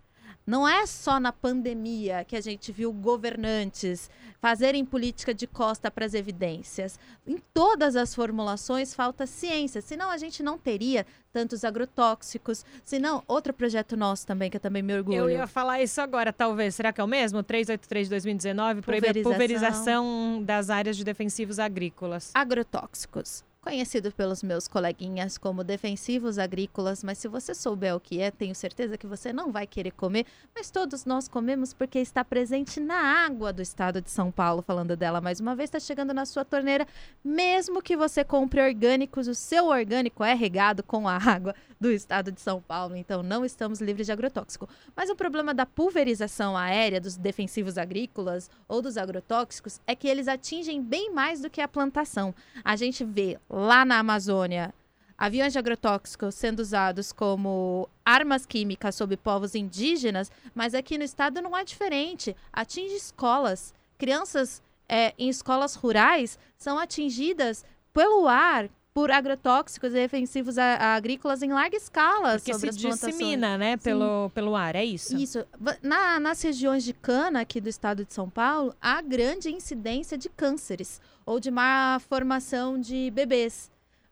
não 0.48 0.66
é 0.66 0.86
só 0.86 1.20
na 1.20 1.30
pandemia 1.30 2.24
que 2.24 2.34
a 2.34 2.40
gente 2.40 2.72
viu 2.72 2.90
governantes 2.90 4.08
fazerem 4.40 4.82
política 4.82 5.34
de 5.34 5.46
costa 5.46 5.90
para 5.90 6.06
as 6.06 6.14
evidências. 6.14 6.98
Em 7.26 7.36
todas 7.52 7.94
as 7.94 8.14
formulações 8.14 8.94
falta 8.94 9.26
ciência, 9.26 9.82
senão 9.82 10.10
a 10.10 10.16
gente 10.16 10.42
não 10.42 10.56
teria 10.56 11.04
tantos 11.30 11.64
agrotóxicos. 11.64 12.64
Senão, 12.82 13.22
outro 13.28 13.52
projeto 13.52 13.94
nosso 13.94 14.26
também, 14.26 14.48
que 14.48 14.56
eu 14.56 14.60
também 14.60 14.82
me 14.82 14.96
orgulho. 14.96 15.18
Eu 15.18 15.28
ia 15.28 15.46
falar 15.46 15.82
isso 15.82 16.00
agora, 16.00 16.32
talvez. 16.32 16.74
Será 16.74 16.94
que 16.94 17.00
é 17.02 17.04
o 17.04 17.06
mesmo? 17.06 17.42
383 17.42 18.06
de 18.06 18.10
2019 18.10 18.80
proíbe 18.80 19.08
a 19.08 19.22
pulverização 19.22 20.42
das 20.42 20.70
áreas 20.70 20.96
de 20.96 21.04
defensivos 21.04 21.58
agrícolas. 21.58 22.30
Agrotóxicos 22.34 23.44
conhecido 23.68 24.10
pelos 24.10 24.42
meus 24.42 24.66
coleguinhas 24.66 25.36
como 25.36 25.62
defensivos 25.62 26.38
agrícolas, 26.38 27.04
mas 27.04 27.18
se 27.18 27.28
você 27.28 27.54
souber 27.54 27.94
o 27.94 28.00
que 28.00 28.18
é, 28.18 28.30
tenho 28.30 28.54
certeza 28.54 28.96
que 28.96 29.06
você 29.06 29.30
não 29.30 29.52
vai 29.52 29.66
querer 29.66 29.90
comer, 29.90 30.24
mas 30.54 30.70
todos 30.70 31.04
nós 31.04 31.28
comemos 31.28 31.74
porque 31.74 31.98
está 31.98 32.24
presente 32.24 32.80
na 32.80 32.96
água 33.26 33.52
do 33.52 33.60
estado 33.60 34.00
de 34.00 34.10
São 34.10 34.32
Paulo, 34.32 34.62
falando 34.62 34.96
dela 34.96 35.20
mais 35.20 35.38
uma 35.38 35.54
vez, 35.54 35.68
está 35.68 35.78
chegando 35.78 36.14
na 36.14 36.24
sua 36.24 36.46
torneira, 36.46 36.86
mesmo 37.22 37.82
que 37.82 37.94
você 37.94 38.24
compre 38.24 38.62
orgânicos, 38.62 39.28
o 39.28 39.34
seu 39.34 39.66
orgânico 39.66 40.24
é 40.24 40.32
regado 40.32 40.82
com 40.82 41.06
a 41.06 41.18
água 41.18 41.54
do 41.78 41.90
estado 41.90 42.32
de 42.32 42.40
São 42.40 42.62
Paulo, 42.62 42.96
então 42.96 43.22
não 43.22 43.44
estamos 43.44 43.82
livres 43.82 44.06
de 44.06 44.12
agrotóxico. 44.12 44.66
Mas 44.96 45.10
o 45.10 45.14
problema 45.14 45.52
da 45.52 45.66
pulverização 45.66 46.56
aérea 46.56 47.02
dos 47.02 47.18
defensivos 47.18 47.76
agrícolas 47.76 48.50
ou 48.66 48.80
dos 48.80 48.96
agrotóxicos 48.96 49.78
é 49.86 49.94
que 49.94 50.08
eles 50.08 50.26
atingem 50.26 50.82
bem 50.82 51.12
mais 51.12 51.42
do 51.42 51.50
que 51.50 51.60
a 51.60 51.68
plantação. 51.68 52.34
A 52.64 52.74
gente 52.74 53.04
vê 53.04 53.38
lá 53.58 53.84
na 53.84 53.98
Amazônia 53.98 54.72
aviões 55.18 55.52
de 55.52 55.58
agrotóxicos 55.58 56.36
sendo 56.36 56.60
usados 56.60 57.12
como 57.12 57.88
armas 58.04 58.46
químicas 58.46 58.94
sob 58.94 59.16
povos 59.16 59.56
indígenas, 59.56 60.30
mas 60.54 60.74
aqui 60.74 60.96
no 60.96 61.02
estado 61.02 61.42
não 61.42 61.56
é 61.56 61.64
diferente. 61.64 62.36
Atinge 62.52 62.94
escolas. 62.94 63.74
Crianças 63.98 64.62
é, 64.88 65.12
em 65.18 65.28
escolas 65.28 65.74
rurais 65.74 66.38
são 66.56 66.78
atingidas 66.78 67.64
pelo 67.92 68.28
ar 68.28 68.70
por 68.98 69.12
agrotóxicos 69.12 69.90
e 69.90 69.94
defensivos 69.94 70.58
agrícolas 70.58 71.40
em 71.40 71.52
larga 71.52 71.76
escala 71.76 72.32
Porque 72.32 72.52
sobre 72.52 72.72
se 72.72 72.88
as 72.88 72.98
dissemina, 72.98 73.56
né, 73.56 73.76
pelo, 73.76 74.28
pelo 74.30 74.56
ar, 74.56 74.74
é 74.74 74.84
isso? 74.84 75.16
Isso. 75.16 75.46
Na, 75.80 76.18
nas 76.18 76.42
regiões 76.42 76.82
de 76.82 76.92
cana 76.92 77.42
aqui 77.42 77.60
do 77.60 77.68
estado 77.68 78.04
de 78.04 78.12
São 78.12 78.28
Paulo, 78.28 78.74
há 78.80 79.00
grande 79.00 79.50
incidência 79.50 80.18
de 80.18 80.28
cânceres 80.28 81.00
ou 81.24 81.38
de 81.38 81.48
má 81.48 82.00
formação 82.08 82.76
de 82.76 83.08
bebês, 83.12 83.70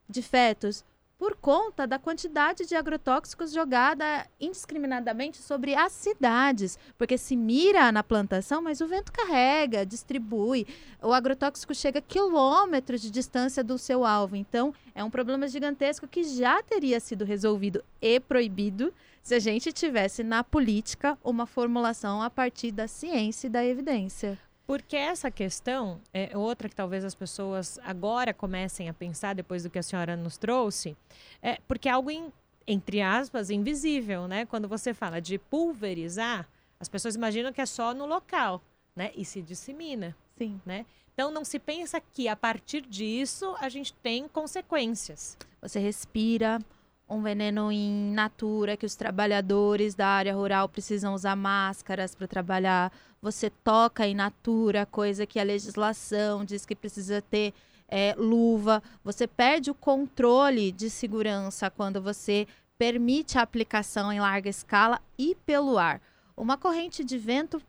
de 0.09 0.23
fetos 0.23 0.85
por 1.19 1.35
conta 1.37 1.87
da 1.87 1.99
quantidade 1.99 2.67
de 2.67 2.75
agrotóxicos 2.75 3.53
jogada 3.53 4.27
indiscriminadamente 4.39 5.39
sobre 5.39 5.75
as 5.75 5.93
cidades, 5.93 6.79
porque 6.99 7.17
se 7.17 7.35
mira 7.35 7.91
na 7.91 8.03
plantação, 8.03 8.61
mas 8.61 8.81
o 8.81 8.87
vento 8.87 9.11
carrega, 9.11 9.87
distribui, 9.87 10.67
o 11.03 11.13
agrotóxico 11.13 11.75
chega 11.75 12.01
a 12.01 12.03
quilômetros 12.03 13.01
de 13.01 13.11
distância 13.11 13.65
do 13.65 13.79
seu 13.79 14.05
alvo. 14.05 14.37
Então, 14.37 14.75
é 14.95 15.03
um 15.03 15.11
problema 15.11 15.49
gigantesco 15.49 16.07
que 16.07 16.23
já 16.23 16.63
teria 16.63 17.01
sido 17.01 17.25
resolvido 17.25 17.83
e 18.01 18.21
proibido 18.21 18.93
se 19.23 19.35
a 19.35 19.39
gente 19.39 19.73
tivesse 19.73 20.23
na 20.23 20.45
política 20.45 21.19
uma 21.25 21.47
formulação 21.47 22.23
a 22.23 22.31
partir 22.31 22.71
da 22.71 22.87
ciência 22.87 23.47
e 23.47 23.51
da 23.51 23.65
evidência. 23.65 24.39
Porque 24.67 24.97
essa 24.97 25.31
questão 25.31 26.01
é 26.13 26.37
outra 26.37 26.69
que 26.69 26.75
talvez 26.75 27.05
as 27.05 27.15
pessoas 27.15 27.79
agora 27.85 28.35
comecem 28.35 28.89
a 28.89 28.95
pensar 28.95 29.35
depois 29.35 29.63
do 29.63 29.71
que 29.71 29.79
a 29.79 29.83
senhora 29.83 30.17
nos 30.17 30.37
trouxe, 30.37 30.97
é 31.41 31.59
porque 31.69 31.89
é 31.89 31.93
algo 31.93 32.11
in, 32.11 32.33
entre 32.67 33.01
aspas 33.01 33.49
invisível, 33.49 34.27
né? 34.27 34.45
Quando 34.45 34.67
você 34.67 34.93
fala 34.93 35.21
de 35.21 35.39
pulverizar, 35.39 36.49
as 36.81 36.89
pessoas 36.89 37.15
imaginam 37.15 37.53
que 37.53 37.61
é 37.61 37.67
só 37.67 37.95
no 37.95 38.07
local, 38.07 38.61
né? 38.95 39.13
E 39.15 39.25
se 39.25 39.41
dissemina, 39.41 40.17
sim, 40.37 40.61
né? 40.67 40.85
Então 41.15 41.31
não 41.31 41.45
se 41.45 41.59
pensa 41.59 42.01
que 42.01 42.29
a 42.29 42.35
partir 42.35 42.83
disso 42.83 43.55
a 43.61 43.69
gente 43.69 43.93
tem 43.95 44.27
consequências. 44.27 45.39
Você 45.63 45.79
respira, 45.79 46.59
um 47.09 47.23
veneno 47.23 47.71
in 47.71 48.13
natura 48.13 48.77
que 48.77 48.87
os 48.87 48.97
trabalhadores 48.97 49.95
da 49.95 50.09
área 50.09 50.35
rural 50.35 50.69
precisam 50.69 51.15
usar 51.15 51.37
máscaras 51.37 52.15
para 52.15 52.27
trabalhar. 52.27 52.93
Você 53.23 53.49
toca 53.49 54.07
in 54.07 54.15
natura, 54.15 54.87
coisa 54.87 55.27
que 55.27 55.39
a 55.39 55.45
legislação 55.45 56.45
diz 56.45 56.67
que 56.67 56.75
precisa 56.75 57.23
ter 57.23 57.55
é, 57.89 58.15
luva. 58.19 58.83
Você 59.05 59.27
perde 59.27 59.71
o 59.71 59.75
controle 59.75 60.73
de 60.73 60.91
segurança 60.91 61.71
quando 61.71 62.03
você 62.03 62.47
permite 62.77 63.39
a 63.39 63.43
aplicação 63.43 64.13
em 64.13 64.21
larga 64.21 64.51
escala 64.51 65.01
e 65.17 65.37
pelo 65.47 65.79
ar. 65.79 66.01
Uma 66.37 66.59
corrente 66.59 67.05
de 67.05 67.17
vento 67.17 67.63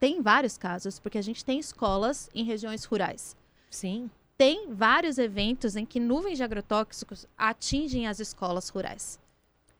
tem 0.00 0.20
vários 0.20 0.58
casos, 0.58 0.98
porque 0.98 1.18
a 1.18 1.22
gente 1.22 1.44
tem 1.44 1.60
escolas 1.60 2.28
em 2.34 2.42
regiões 2.42 2.84
rurais. 2.84 3.36
Sim 3.70 4.10
tem 4.42 4.66
vários 4.74 5.18
eventos 5.18 5.76
em 5.76 5.86
que 5.86 6.00
nuvens 6.00 6.36
de 6.36 6.42
agrotóxicos 6.42 7.28
atingem 7.38 8.08
as 8.08 8.18
escolas 8.18 8.68
rurais. 8.70 9.20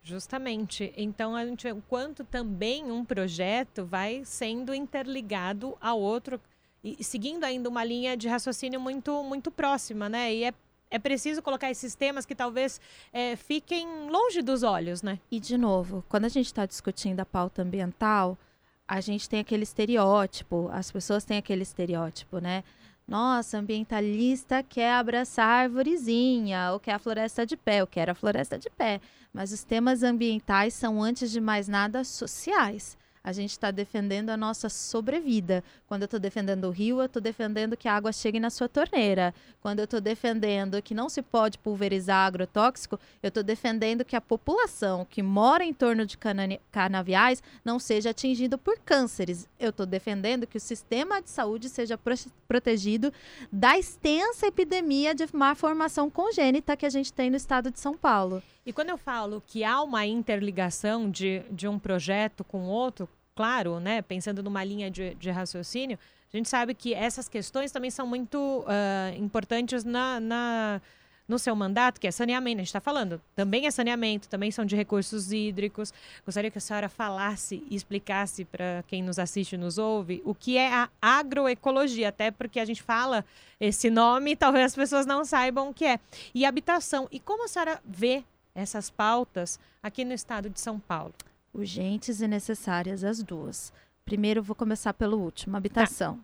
Justamente. 0.05 0.93
Então, 0.97 1.35
a 1.35 1.45
gente 1.45 1.65
vê 1.65 1.73
o 1.73 1.83
quanto 1.89 2.23
também 2.23 2.93
um 2.93 3.05
projeto 3.05 3.85
vai 3.85 4.23
sendo 4.25 4.73
interligado 4.73 5.77
ao 5.81 6.01
outro 6.01 6.41
e 6.85 7.03
seguindo 7.03 7.43
ainda 7.43 7.69
uma 7.69 7.83
linha 7.83 8.17
de 8.17 8.29
raciocínio 8.29 8.81
muito, 8.81 9.25
muito 9.25 9.51
próxima, 9.51 10.09
né? 10.09 10.33
E 10.33 10.45
é, 10.45 10.55
é 10.93 10.99
preciso 11.01 11.43
colocar 11.43 11.69
esses 11.69 11.97
temas 11.97 12.25
que 12.25 12.33
talvez 12.37 12.81
é, 13.13 13.35
fiquem 13.35 14.09
longe 14.09 14.43
dos 14.43 14.63
olhos, 14.63 15.03
né? 15.03 15.19
E, 15.29 15.41
de 15.41 15.59
novo, 15.59 16.05
quando 16.09 16.27
a 16.27 16.29
gente 16.29 16.47
está 16.47 16.65
discutindo 16.67 17.19
a 17.19 17.27
pauta 17.27 17.63
ambiental, 17.63 18.39
a 18.87 19.01
gente 19.01 19.29
tem 19.29 19.41
aquele 19.41 19.65
estereótipo, 19.65 20.69
as 20.73 20.89
pessoas 20.93 21.25
têm 21.25 21.39
aquele 21.39 21.65
estereótipo, 21.65 22.39
né? 22.39 22.63
Nossa, 23.07 23.59
ambientalista 23.59 24.63
quer 24.63 24.95
abraçar 24.95 25.47
a 25.47 25.63
arvorezinha, 25.63 26.73
ou 26.73 26.81
quer 26.81 26.93
a 26.93 26.99
floresta 26.99 27.45
de 27.45 27.57
pé, 27.57 27.81
eu 27.81 27.87
quero 27.87 28.13
a 28.13 28.15
floresta 28.15 28.59
de 28.59 28.71
pé. 28.71 29.01
Mas 29.33 29.53
os 29.53 29.65
temas 29.65 30.03
ambientais 30.03 30.75
são, 30.75 31.03
antes 31.03 31.31
de 31.31 31.41
mais 31.41 31.69
nada, 31.69 32.05
sociais 32.05 32.97
a 33.25 33.33
gente 33.33 33.51
está 33.51 33.71
defendendo 33.71 34.31
a 34.31 34.37
nossa 34.37 34.69
sobrevida. 34.69 35.63
Quando 35.87 36.03
eu 36.03 36.07
estou 36.07 36.19
defendendo 36.19 36.65
o 36.65 36.71
rio, 36.71 37.01
eu 37.01 37.07
estou 37.07 37.23
defendendo 37.23 37.77
que 37.77 37.87
a 37.87 37.95
água 37.95 38.13
chegue 38.13 38.41
na 38.41 38.51
sua 38.51 38.69
torneira. 38.69 39.35
Quando 39.61 39.79
eu 39.79 39.85
estou 39.85 40.01
defendendo 40.01 40.83
que 40.83 40.95
não 40.95 41.09
se 41.09 41.23
pode 41.23 41.59
pulverizar 41.59 42.27
agrotóxico, 42.27 42.99
eu 43.23 43.29
estou 43.29 43.43
defendendo 43.43 44.05
que 44.05 44.17
a 44.17 44.21
população 44.21 45.07
que 45.09 45.23
mora 45.23 45.65
em 45.65 45.73
torno 45.73 46.05
de 46.05 46.19
canaviais 46.71 47.43
não 47.65 47.79
seja 47.79 48.11
atingida 48.11 48.59
por 48.59 48.79
cânceres. 48.79 49.49
Eu 49.59 49.71
estou 49.71 49.87
defendendo 49.87 50.47
que 50.47 50.57
o 50.57 50.61
sistema 50.61 51.23
de 51.23 51.31
saúde 51.31 51.69
seja 51.69 51.97
pro 51.97 52.13
protegido 52.47 53.11
da 53.51 53.79
extensa 53.79 54.47
epidemia 54.47 55.15
de 55.15 55.27
má 55.33 55.55
formação 55.55 56.11
congênita 56.11 56.77
que 56.77 56.85
a 56.85 56.91
gente 56.91 57.11
tem 57.11 57.31
no 57.31 57.37
estado 57.37 57.71
de 57.71 57.81
São 57.81 57.97
Paulo. 57.97 58.43
E 58.65 58.73
quando 58.73 58.91
eu 58.91 58.99
falo 58.99 59.43
que 59.47 59.65
há 59.65 59.83
uma 59.83 60.07
interligação 60.07 61.11
de, 61.11 61.43
de 61.51 61.67
um 61.67 61.79
projeto 61.79 62.45
com 62.45 62.65
outro, 62.67 63.09
claro, 63.35 63.81
né, 63.81 64.03
pensando 64.03 64.43
numa 64.43 64.63
linha 64.63 64.91
de, 64.91 65.15
de 65.17 65.31
raciocínio, 65.31 65.99
a 66.33 66.37
gente 66.37 66.49
sabe 66.49 66.75
que 66.75 66.95
essas 66.95 67.29
questões 67.29 67.73
também 67.73 67.91
são 67.91 68.07
muito 68.07 68.39
uh, 68.39 69.19
importantes 69.19 69.85
na, 69.85 70.19
na, 70.19 70.81
no 71.29 71.39
seu 71.39 71.55
mandato, 71.55 72.01
que 72.01 72.07
é 72.07 72.11
saneamento. 72.11 72.57
A 72.57 72.61
gente 72.61 72.69
está 72.69 72.81
falando, 72.81 73.21
também 73.35 73.67
é 73.67 73.71
saneamento, 73.71 74.29
também 74.29 74.51
são 74.51 74.65
de 74.65 74.75
recursos 74.75 75.31
hídricos. 75.31 75.93
Gostaria 76.25 76.51
que 76.51 76.57
a 76.57 76.61
senhora 76.61 76.89
falasse 76.89 77.63
e 77.69 77.75
explicasse 77.75 78.45
para 78.47 78.83
quem 78.87 79.03
nos 79.03 79.19
assiste 79.19 79.55
e 79.55 79.59
nos 79.59 79.77
ouve 79.77 80.23
o 80.25 80.35
que 80.35 80.57
é 80.57 80.73
a 80.73 80.89
agroecologia, 81.03 82.09
até 82.09 82.31
porque 82.31 82.59
a 82.59 82.65
gente 82.65 82.83
fala 82.83 83.25
esse 83.61 83.91
nome, 83.91 84.35
talvez 84.35 84.67
as 84.67 84.75
pessoas 84.75 85.05
não 85.05 85.25
saibam 85.25 85.69
o 85.69 85.75
que 85.75 85.85
é. 85.85 86.01
E 86.35 86.47
habitação. 86.47 87.09
E 87.11 87.21
como 87.21 87.45
a 87.45 87.49
senhora 87.49 87.79
vê 87.85 88.25
essas 88.55 88.91
pautas 88.91 89.59
aqui 89.83 90.05
no 90.05 90.13
estado 90.13 90.51
de 90.51 90.61
São 90.61 90.79
Paulo? 90.79 91.15
Urgentes 91.53 92.21
e 92.21 92.29
necessárias 92.29 93.05
as 93.05 93.23
duas. 93.23 93.73
Primeiro, 94.05 94.43
vou 94.43 94.57
começar 94.57 94.95
pelo 94.95 95.19
último: 95.19 95.57
habitação. 95.57 96.17
Tá. 96.17 96.23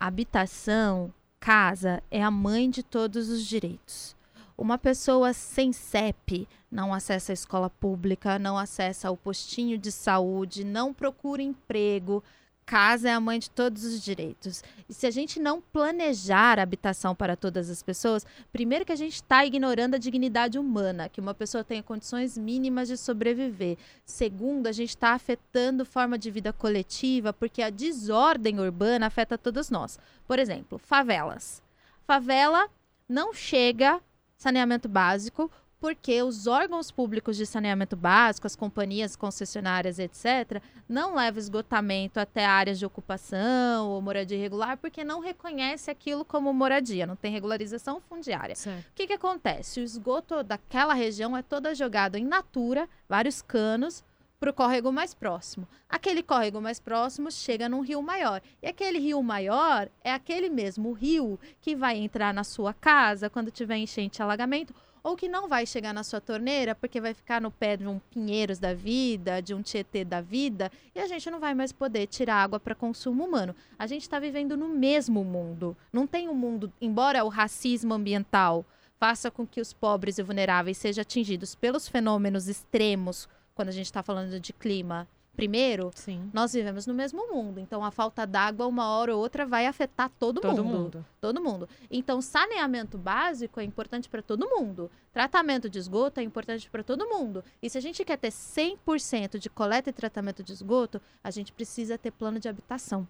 Habitação, 0.00 1.12
casa, 1.38 2.02
é 2.10 2.22
a 2.22 2.30
mãe 2.30 2.68
de 2.68 2.82
todos 2.82 3.28
os 3.28 3.44
direitos. 3.44 4.16
Uma 4.56 4.76
pessoa 4.76 5.32
sem 5.32 5.72
CEP 5.72 6.48
não 6.68 6.92
acessa 6.92 7.30
a 7.30 7.34
escola 7.34 7.70
pública, 7.70 8.40
não 8.40 8.58
acessa 8.58 9.08
o 9.10 9.16
postinho 9.16 9.78
de 9.78 9.92
saúde, 9.92 10.64
não 10.64 10.92
procura 10.92 11.40
emprego, 11.40 12.24
casa 12.68 13.08
é 13.08 13.12
a 13.14 13.18
mãe 13.18 13.38
de 13.38 13.48
todos 13.48 13.82
os 13.82 14.02
direitos. 14.02 14.62
E 14.86 14.92
se 14.92 15.06
a 15.06 15.10
gente 15.10 15.40
não 15.40 15.58
planejar 15.58 16.58
a 16.58 16.62
habitação 16.62 17.14
para 17.14 17.34
todas 17.34 17.70
as 17.70 17.82
pessoas, 17.82 18.26
primeiro 18.52 18.84
que 18.84 18.92
a 18.92 18.96
gente 18.96 19.14
está 19.14 19.42
ignorando 19.42 19.94
a 19.94 19.98
dignidade 19.98 20.58
humana, 20.58 21.08
que 21.08 21.18
uma 21.18 21.32
pessoa 21.32 21.64
tenha 21.64 21.82
condições 21.82 22.36
mínimas 22.36 22.86
de 22.86 22.98
sobreviver. 22.98 23.78
Segundo, 24.04 24.66
a 24.66 24.72
gente 24.72 24.90
está 24.90 25.12
afetando 25.12 25.86
forma 25.86 26.18
de 26.18 26.30
vida 26.30 26.52
coletiva, 26.52 27.32
porque 27.32 27.62
a 27.62 27.70
desordem 27.70 28.60
urbana 28.60 29.06
afeta 29.06 29.38
todos 29.38 29.70
nós. 29.70 29.98
Por 30.26 30.38
exemplo, 30.38 30.78
favelas. 30.78 31.62
Favela 32.06 32.68
não 33.08 33.32
chega 33.32 33.98
saneamento 34.36 34.90
básico 34.90 35.50
porque 35.80 36.22
os 36.22 36.46
órgãos 36.46 36.90
públicos 36.90 37.36
de 37.36 37.46
saneamento 37.46 37.96
básico, 37.96 38.46
as 38.46 38.56
companhias 38.56 39.14
concessionárias, 39.14 39.98
etc., 39.98 40.60
não 40.88 41.14
levam 41.14 41.38
esgotamento 41.38 42.18
até 42.18 42.44
áreas 42.44 42.78
de 42.78 42.86
ocupação 42.86 43.88
ou 43.88 44.02
moradia 44.02 44.36
irregular, 44.36 44.76
porque 44.76 45.04
não 45.04 45.20
reconhece 45.20 45.90
aquilo 45.90 46.24
como 46.24 46.52
moradia, 46.52 47.06
não 47.06 47.16
tem 47.16 47.32
regularização 47.32 48.00
fundiária. 48.00 48.56
Certo. 48.56 48.86
O 48.88 48.94
que, 48.94 49.06
que 49.06 49.12
acontece? 49.12 49.80
O 49.80 49.84
esgoto 49.84 50.42
daquela 50.42 50.94
região 50.94 51.36
é 51.36 51.42
toda 51.42 51.74
jogado 51.74 52.16
em 52.16 52.24
natura, 52.24 52.88
vários 53.08 53.40
canos, 53.40 54.02
para 54.38 54.50
o 54.50 54.54
córrego 54.54 54.92
mais 54.92 55.14
próximo. 55.14 55.66
Aquele 55.88 56.22
córrego 56.22 56.60
mais 56.60 56.78
próximo 56.78 57.30
chega 57.30 57.68
num 57.68 57.80
rio 57.80 58.00
maior. 58.00 58.40
E 58.62 58.68
aquele 58.68 58.98
rio 58.98 59.22
maior 59.22 59.88
é 60.02 60.12
aquele 60.12 60.48
mesmo 60.48 60.92
rio 60.92 61.38
que 61.60 61.74
vai 61.74 61.96
entrar 61.96 62.32
na 62.32 62.44
sua 62.44 62.72
casa 62.72 63.28
quando 63.28 63.50
tiver 63.50 63.76
enchente 63.76 64.22
alagamento 64.22 64.72
ou 65.08 65.16
que 65.16 65.26
não 65.26 65.48
vai 65.48 65.64
chegar 65.64 65.94
na 65.94 66.04
sua 66.04 66.20
torneira 66.20 66.74
porque 66.74 67.00
vai 67.00 67.14
ficar 67.14 67.40
no 67.40 67.50
pé 67.50 67.78
de 67.78 67.86
um 67.86 67.98
Pinheiros 67.98 68.58
da 68.58 68.74
vida, 68.74 69.40
de 69.40 69.54
um 69.54 69.62
Tietê 69.62 70.04
da 70.04 70.20
vida, 70.20 70.70
e 70.94 71.00
a 71.00 71.06
gente 71.06 71.30
não 71.30 71.40
vai 71.40 71.54
mais 71.54 71.72
poder 71.72 72.06
tirar 72.06 72.36
água 72.36 72.60
para 72.60 72.74
consumo 72.74 73.24
humano. 73.24 73.56
A 73.78 73.86
gente 73.86 74.02
está 74.02 74.18
vivendo 74.18 74.54
no 74.54 74.68
mesmo 74.68 75.24
mundo. 75.24 75.74
Não 75.90 76.06
tem 76.06 76.28
um 76.28 76.34
mundo, 76.34 76.70
embora 76.78 77.24
o 77.24 77.28
racismo 77.28 77.94
ambiental 77.94 78.66
faça 79.00 79.30
com 79.30 79.46
que 79.46 79.62
os 79.62 79.72
pobres 79.72 80.18
e 80.18 80.22
vulneráveis 80.22 80.76
sejam 80.76 81.00
atingidos 81.00 81.54
pelos 81.54 81.88
fenômenos 81.88 82.46
extremos, 82.46 83.26
quando 83.54 83.68
a 83.68 83.72
gente 83.72 83.86
está 83.86 84.02
falando 84.02 84.38
de 84.38 84.52
clima 84.52 85.08
primeiro, 85.38 85.92
Sim. 85.94 86.28
nós 86.32 86.52
vivemos 86.52 86.84
no 86.84 86.92
mesmo 86.92 87.32
mundo. 87.32 87.60
Então, 87.60 87.84
a 87.84 87.92
falta 87.92 88.26
d'água, 88.26 88.66
uma 88.66 88.88
hora 88.88 89.14
ou 89.14 89.22
outra, 89.22 89.46
vai 89.46 89.66
afetar 89.66 90.10
todo, 90.18 90.40
todo 90.40 90.64
mundo. 90.64 90.78
mundo. 90.78 91.06
Todo 91.20 91.40
mundo. 91.40 91.68
Então, 91.88 92.20
saneamento 92.20 92.98
básico 92.98 93.60
é 93.60 93.62
importante 93.62 94.08
para 94.08 94.20
todo 94.20 94.48
mundo. 94.48 94.90
Tratamento 95.12 95.70
de 95.70 95.78
esgoto 95.78 96.18
é 96.18 96.24
importante 96.24 96.68
para 96.68 96.82
todo 96.82 97.08
mundo. 97.08 97.44
E 97.62 97.70
se 97.70 97.78
a 97.78 97.80
gente 97.80 98.04
quer 98.04 98.16
ter 98.16 98.32
100% 98.32 99.38
de 99.38 99.48
coleta 99.48 99.90
e 99.90 99.92
tratamento 99.92 100.42
de 100.42 100.52
esgoto, 100.52 101.00
a 101.22 101.30
gente 101.30 101.52
precisa 101.52 101.96
ter 101.96 102.10
plano 102.10 102.40
de 102.40 102.48
habitação. 102.48 103.06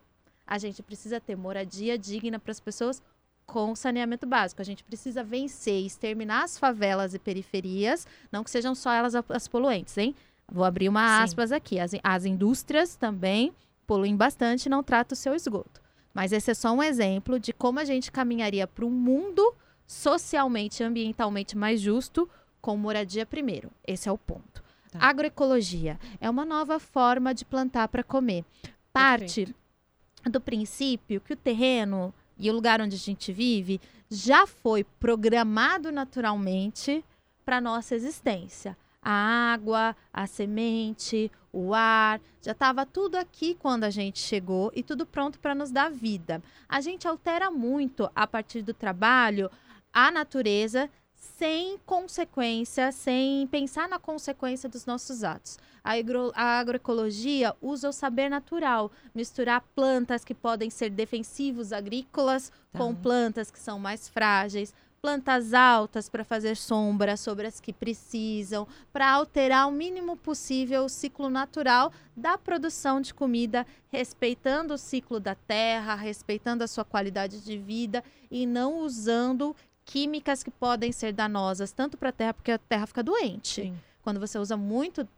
A 0.46 0.58
gente 0.58 0.82
precisa 0.82 1.18
ter 1.18 1.34
moradia 1.34 1.96
digna 1.96 2.38
para 2.38 2.52
as 2.52 2.60
pessoas 2.60 3.02
com 3.46 3.74
saneamento 3.74 4.26
básico. 4.26 4.60
A 4.60 4.64
gente 4.64 4.84
precisa 4.84 5.24
vencer 5.24 5.80
e 5.80 5.86
exterminar 5.86 6.44
as 6.44 6.58
favelas 6.58 7.14
e 7.14 7.18
periferias, 7.18 8.06
não 8.30 8.44
que 8.44 8.50
sejam 8.50 8.74
só 8.74 8.92
elas 8.92 9.14
as 9.14 9.48
poluentes, 9.48 9.96
hein? 9.96 10.14
Vou 10.50 10.64
abrir 10.64 10.88
uma 10.88 11.22
aspas 11.22 11.50
Sim. 11.50 11.54
aqui. 11.54 11.78
As, 11.78 11.92
as 12.02 12.24
indústrias 12.24 12.96
também 12.96 13.52
poluem 13.86 14.16
bastante 14.16 14.66
e 14.66 14.68
não 14.68 14.82
tratam 14.82 15.14
o 15.14 15.18
seu 15.18 15.34
esgoto. 15.34 15.80
Mas 16.12 16.32
esse 16.32 16.50
é 16.50 16.54
só 16.54 16.72
um 16.72 16.82
exemplo 16.82 17.38
de 17.38 17.52
como 17.52 17.78
a 17.78 17.84
gente 17.84 18.10
caminharia 18.10 18.66
para 18.66 18.84
um 18.84 18.90
mundo 18.90 19.54
socialmente 19.86 20.82
e 20.82 20.86
ambientalmente 20.86 21.56
mais 21.56 21.80
justo 21.80 22.28
com 22.60 22.76
moradia 22.76 23.24
primeiro. 23.24 23.70
Esse 23.86 24.08
é 24.08 24.12
o 24.12 24.18
ponto. 24.18 24.62
Tá. 24.90 24.98
Agroecologia 25.00 25.98
é 26.20 26.28
uma 26.28 26.44
nova 26.44 26.78
forma 26.80 27.34
de 27.34 27.44
plantar 27.44 27.88
para 27.88 28.02
comer. 28.02 28.44
Parte 28.92 29.46
Perfeito. 29.46 30.30
do 30.30 30.40
princípio 30.40 31.20
que 31.20 31.34
o 31.34 31.36
terreno 31.36 32.12
e 32.38 32.50
o 32.50 32.54
lugar 32.54 32.80
onde 32.80 32.96
a 32.96 32.98
gente 32.98 33.32
vive 33.32 33.80
já 34.10 34.46
foi 34.46 34.84
programado 34.84 35.92
naturalmente 35.92 37.04
para 37.44 37.60
nossa 37.60 37.94
existência 37.94 38.76
a 39.02 39.52
água, 39.52 39.96
a 40.12 40.26
semente, 40.26 41.30
o 41.52 41.74
ar, 41.74 42.20
já 42.42 42.52
estava 42.52 42.84
tudo 42.84 43.16
aqui 43.16 43.54
quando 43.54 43.84
a 43.84 43.90
gente 43.90 44.18
chegou 44.18 44.70
e 44.74 44.82
tudo 44.82 45.06
pronto 45.06 45.38
para 45.38 45.54
nos 45.54 45.70
dar 45.70 45.90
vida. 45.90 46.42
A 46.68 46.80
gente 46.80 47.06
altera 47.08 47.50
muito 47.50 48.10
a 48.14 48.26
partir 48.26 48.62
do 48.62 48.74
trabalho 48.74 49.50
a 49.92 50.10
natureza 50.10 50.90
sem 51.14 51.78
consequência, 51.84 52.92
sem 52.92 53.46
pensar 53.48 53.88
na 53.88 53.98
consequência 53.98 54.68
dos 54.68 54.86
nossos 54.86 55.24
atos. 55.24 55.58
A, 55.82 55.92
agro, 55.92 56.32
a 56.34 56.58
agroecologia 56.58 57.54
usa 57.60 57.88
o 57.88 57.92
saber 57.92 58.28
natural, 58.28 58.90
misturar 59.14 59.62
plantas 59.74 60.24
que 60.24 60.34
podem 60.34 60.70
ser 60.70 60.90
defensivos 60.90 61.72
agrícolas 61.72 62.50
tá. 62.72 62.78
com 62.78 62.94
plantas 62.94 63.50
que 63.50 63.58
são 63.58 63.78
mais 63.78 64.08
frágeis, 64.08 64.74
plantas 65.00 65.54
altas 65.54 66.08
para 66.08 66.24
fazer 66.24 66.56
sombra 66.56 67.16
sobre 67.16 67.46
as 67.46 67.60
que 67.60 67.72
precisam, 67.72 68.66
para 68.92 69.10
alterar 69.10 69.68
o 69.68 69.72
mínimo 69.72 70.16
possível 70.16 70.84
o 70.84 70.88
ciclo 70.88 71.30
natural 71.30 71.92
da 72.16 72.36
produção 72.36 73.00
de 73.00 73.14
comida, 73.14 73.66
respeitando 73.88 74.74
o 74.74 74.78
ciclo 74.78 75.20
da 75.20 75.34
terra, 75.34 75.94
respeitando 75.94 76.64
a 76.64 76.68
sua 76.68 76.84
qualidade 76.84 77.40
de 77.40 77.56
vida 77.56 78.02
e 78.30 78.46
não 78.46 78.80
usando 78.80 79.54
químicas 79.84 80.42
que 80.42 80.50
podem 80.50 80.92
ser 80.92 81.12
danosas 81.12 81.72
tanto 81.72 81.96
para 81.96 82.10
a 82.10 82.12
terra, 82.12 82.34
porque 82.34 82.52
a 82.52 82.58
terra 82.58 82.86
fica 82.86 83.02
doente. 83.02 83.62
Sim. 83.62 83.78
Quando 84.02 84.20
você 84.20 84.38
usa 84.38 84.56
muito 84.56 85.08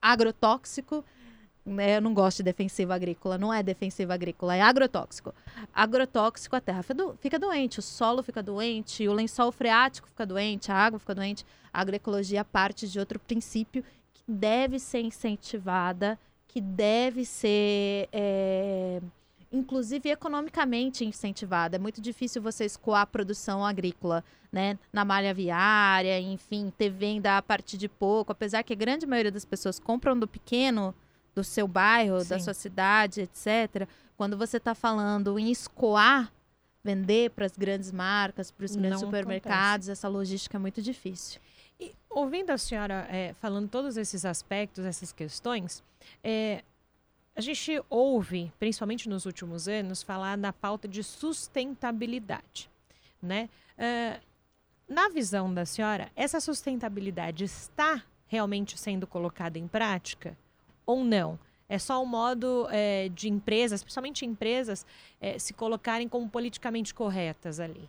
agrotóxico, 0.00 1.04
eu 1.66 2.00
não 2.02 2.12
gosto 2.12 2.38
de 2.38 2.42
defensiva 2.44 2.94
agrícola, 2.94 3.38
não 3.38 3.52
é 3.52 3.62
defensiva 3.62 4.12
agrícola, 4.12 4.54
é 4.54 4.60
agrotóxico. 4.60 5.34
Agrotóxico, 5.72 6.54
a 6.54 6.60
terra 6.60 6.82
fica 7.18 7.38
doente, 7.38 7.78
o 7.78 7.82
solo 7.82 8.22
fica 8.22 8.42
doente, 8.42 9.08
o 9.08 9.12
lençol 9.12 9.50
freático 9.50 10.08
fica 10.08 10.26
doente, 10.26 10.70
a 10.70 10.76
água 10.76 10.98
fica 10.98 11.14
doente. 11.14 11.44
A 11.72 11.80
agroecologia 11.80 12.44
parte 12.44 12.86
de 12.86 12.98
outro 12.98 13.18
princípio 13.18 13.82
que 14.12 14.22
deve 14.28 14.78
ser 14.78 15.00
incentivada, 15.00 16.18
que 16.46 16.60
deve 16.60 17.24
ser, 17.24 18.08
é, 18.12 19.00
inclusive, 19.50 20.10
economicamente 20.10 21.04
incentivada. 21.04 21.76
É 21.76 21.78
muito 21.78 22.00
difícil 22.00 22.42
você 22.42 22.66
escoar 22.66 23.00
a 23.00 23.06
produção 23.06 23.64
agrícola, 23.64 24.22
né? 24.52 24.78
Na 24.92 25.04
malha 25.04 25.32
viária, 25.32 26.20
enfim, 26.20 26.70
ter 26.76 26.90
venda 26.90 27.38
a 27.38 27.42
partir 27.42 27.78
de 27.78 27.88
pouco. 27.88 28.32
Apesar 28.32 28.62
que 28.62 28.72
a 28.72 28.76
grande 28.76 29.06
maioria 29.06 29.32
das 29.32 29.46
pessoas 29.46 29.80
compram 29.80 30.16
do 30.16 30.28
pequeno, 30.28 30.94
do 31.34 31.42
seu 31.42 31.66
bairro, 31.66 32.20
Sim. 32.20 32.28
da 32.28 32.38
sua 32.38 32.54
cidade, 32.54 33.22
etc. 33.22 33.88
Quando 34.16 34.36
você 34.36 34.58
está 34.58 34.74
falando 34.74 35.38
em 35.38 35.50
escoar, 35.50 36.32
vender 36.82 37.30
para 37.30 37.46
as 37.46 37.56
grandes 37.56 37.90
marcas, 37.90 38.50
para 38.50 38.64
os 38.64 38.76
grandes 38.76 39.00
Não 39.00 39.06
supermercados, 39.08 39.88
acontece. 39.88 39.90
essa 39.90 40.08
logística 40.08 40.56
é 40.56 40.60
muito 40.60 40.82
difícil. 40.82 41.40
E, 41.80 41.92
ouvindo 42.08 42.50
a 42.50 42.58
senhora 42.58 43.06
é, 43.10 43.34
falando 43.40 43.68
todos 43.68 43.96
esses 43.96 44.24
aspectos, 44.24 44.84
essas 44.84 45.12
questões, 45.12 45.82
é, 46.22 46.62
a 47.34 47.40
gente 47.40 47.82
ouve, 47.90 48.52
principalmente 48.58 49.08
nos 49.08 49.26
últimos 49.26 49.66
anos, 49.66 50.02
falar 50.02 50.36
da 50.38 50.52
pauta 50.52 50.86
de 50.86 51.02
sustentabilidade, 51.02 52.70
né? 53.20 53.48
É, 53.76 54.20
na 54.88 55.08
visão 55.08 55.52
da 55.52 55.64
senhora, 55.64 56.12
essa 56.14 56.38
sustentabilidade 56.40 57.44
está 57.44 58.02
realmente 58.26 58.78
sendo 58.78 59.06
colocada 59.06 59.58
em 59.58 59.66
prática? 59.66 60.36
Ou 60.86 61.04
não? 61.04 61.38
É 61.68 61.78
só 61.78 62.02
um 62.02 62.06
modo 62.06 62.66
é, 62.70 63.08
de 63.08 63.28
empresas, 63.28 63.82
principalmente 63.82 64.26
empresas, 64.26 64.84
é, 65.20 65.38
se 65.38 65.54
colocarem 65.54 66.08
como 66.08 66.28
politicamente 66.28 66.92
corretas 66.94 67.58
ali. 67.58 67.88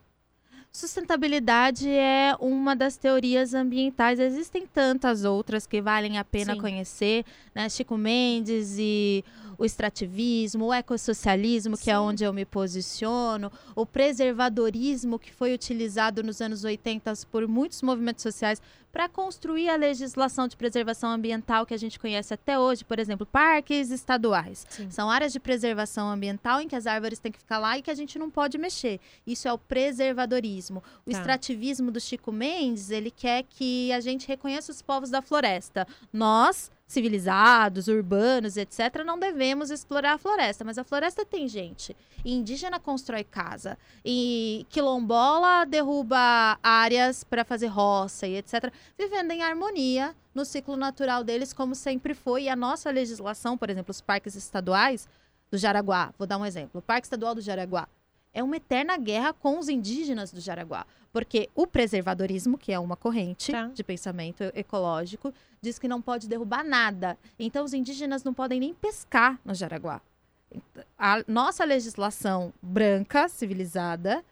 Sustentabilidade 0.75 1.89
é 1.89 2.36
uma 2.38 2.75
das 2.75 2.97
teorias 2.97 3.53
ambientais. 3.53 4.19
Existem 4.19 4.67
tantas 4.67 5.23
outras 5.23 5.65
que 5.65 5.81
valem 5.81 6.17
a 6.17 6.23
pena 6.25 6.53
Sim. 6.53 6.60
conhecer, 6.60 7.23
né? 7.53 7.69
Chico 7.69 7.97
Mendes 7.97 8.75
e 8.77 9.23
o 9.58 9.63
extrativismo, 9.63 10.65
o 10.65 10.73
ecossocialismo, 10.73 11.77
que 11.77 11.89
é 11.89 11.93
Sim. 11.93 11.97
é 11.97 11.99
onde 11.99 12.23
eu 12.25 12.34
me 12.34 12.43
posiciono, 12.43 13.49
o 13.73 13.86
preservadorismo, 13.86 15.17
que 15.17 15.31
foi 15.31 15.53
utilizado 15.53 16.21
nos 16.21 16.41
anos 16.41 16.65
80 16.65 17.13
por 17.31 17.47
muitos 17.47 17.81
movimentos 17.81 18.23
sociais 18.23 18.62
para 18.95 19.10
construir 19.10 19.67
a 19.67 19.75
legislação 19.75 20.47
de 20.47 20.55
preservação 20.55 21.12
ambiental 21.12 21.65
que 21.65 21.73
a 21.73 21.77
gente 21.77 21.99
conhece 21.99 22.34
até 22.34 22.58
hoje, 22.58 22.86
por 22.86 22.97
exemplo, 22.97 23.25
parques 23.25 23.91
estaduais. 23.91 24.65
Sim. 24.69 24.89
São 24.89 25.10
áreas 25.10 25.34
de 25.34 25.39
preservação 25.39 26.10
ambiental 26.10 26.62
em 26.62 26.67
que 26.69 26.77
as 26.77 26.88
árvores 26.88 27.19
têm 27.19 27.29
que 27.29 27.39
ficar 27.39 27.58
lá 27.58 27.77
e 27.77 27.81
que 27.81 27.91
a 27.91 27.93
gente 27.93 28.17
não 28.17 28.29
pode 28.29 28.58
mexer. 28.58 29.01
Isso 29.27 29.49
é 29.49 29.51
o 29.51 29.58
preservadorismo. 29.58 30.81
O 31.05 31.12
tá. 31.12 31.17
extrativismo 31.17 31.91
do 31.91 31.99
Chico 31.99 32.31
Mendes, 32.31 32.89
ele 32.89 33.12
quer 33.12 33.43
que 33.43 33.91
a 33.91 33.99
gente 33.99 34.29
reconheça 34.29 34.71
os 34.71 34.81
povos 34.81 35.10
da 35.10 35.21
floresta. 35.21 35.86
Nós, 36.13 36.71
civilizados, 36.88 37.88
urbanos, 37.88 38.58
etc., 38.58 39.04
não 39.06 39.17
devemos 39.17 39.71
explorar 39.71 40.13
a 40.13 40.17
floresta. 40.17 40.63
Mas 40.63 40.78
a 40.78 40.84
floresta 40.84 41.26
tem 41.26 41.48
gente. 41.48 41.95
E 42.24 42.34
indígena 42.34 42.80
constrói 42.80 43.24
casa. 43.24 43.78
E 44.04 44.65
quilombola 44.69 45.65
derruba 45.65 46.60
áreas 46.62 47.24
para 47.24 47.43
fazer 47.43 47.67
roça 47.67 48.28
e 48.28 48.38
etc. 48.38 48.71
Vivendo 48.98 49.32
em 49.32 49.41
harmonia 49.41 50.15
no 50.34 50.45
ciclo 50.45 50.76
natural 50.76 51.24
deles, 51.24 51.54
como 51.54 51.74
sempre 51.74 52.13
foi. 52.13 52.43
E 52.43 52.50
a 52.50 52.56
nossa 52.56 52.91
legislação, 52.91 53.58
por 53.58 53.69
exemplo, 53.69 53.91
os 53.91 54.02
parques 54.02 54.36
estaduais 54.36 55.08
do 55.50 55.58
Jaraguá, 55.58 56.13
vou 56.17 56.28
dar 56.28 56.38
um 56.38 56.45
exemplo. 56.45 56.80
O 56.80 56.82
Parque 56.82 57.06
Estadual 57.06 57.36
do 57.36 57.41
Jaraguá 57.41 57.88
é 58.36 58.43
uma 58.43 58.58
eterna 58.58 58.98
guerra 58.98 59.34
com 59.34 59.58
os 59.58 59.69
indígenas 59.69 60.30
do 60.30 60.41
Jaraguá. 60.41 60.86
Porque 61.13 61.50
o 61.56 61.65
preservadorismo, 61.65 62.58
que 62.58 62.74
é 62.74 62.78
uma 62.78 62.98
corrente 62.98 63.54
tá. 63.54 63.67
de 63.67 63.82
pensamento 63.82 64.43
ecológico, 64.54 65.34
diz 65.62 65.80
que 65.80 65.88
não 65.88 66.02
pode 66.02 66.28
derrubar 66.28 66.62
nada. 66.62 67.17
Então, 67.39 67.63
os 67.63 67.74
indígenas 67.74 68.26
não 68.26 68.34
podem 68.34 68.60
nem 68.60 68.74
pescar 68.74 69.39
no 69.45 69.56
Jaraguá. 69.56 70.02
A 71.00 71.24
nossa 71.26 71.63
legislação 71.63 72.54
branca, 72.62 73.30
civilizada, 73.30 74.24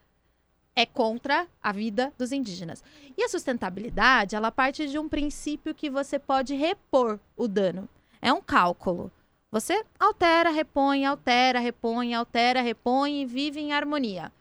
é 0.76 0.84
contra 0.84 1.46
a 1.62 1.72
vida 1.72 2.12
dos 2.18 2.30
indígenas. 2.30 2.84
E 3.16 3.24
a 3.24 3.28
sustentabilidade, 3.28 4.36
ela 4.36 4.52
parte 4.52 4.86
de 4.86 4.98
um 4.98 5.08
princípio 5.08 5.74
que 5.74 5.88
você 5.88 6.18
pode 6.18 6.54
repor 6.54 7.18
o 7.34 7.48
dano. 7.48 7.88
É 8.20 8.30
um 8.30 8.42
cálculo. 8.42 9.10
Você 9.54 9.84
altera, 10.00 10.50
repõe, 10.50 11.06
altera, 11.06 11.60
repõe, 11.60 12.12
altera, 12.12 12.60
repõe 12.60 13.22
e 13.22 13.24
vive 13.24 13.60
em 13.60 13.72
harmonia. 13.72 14.32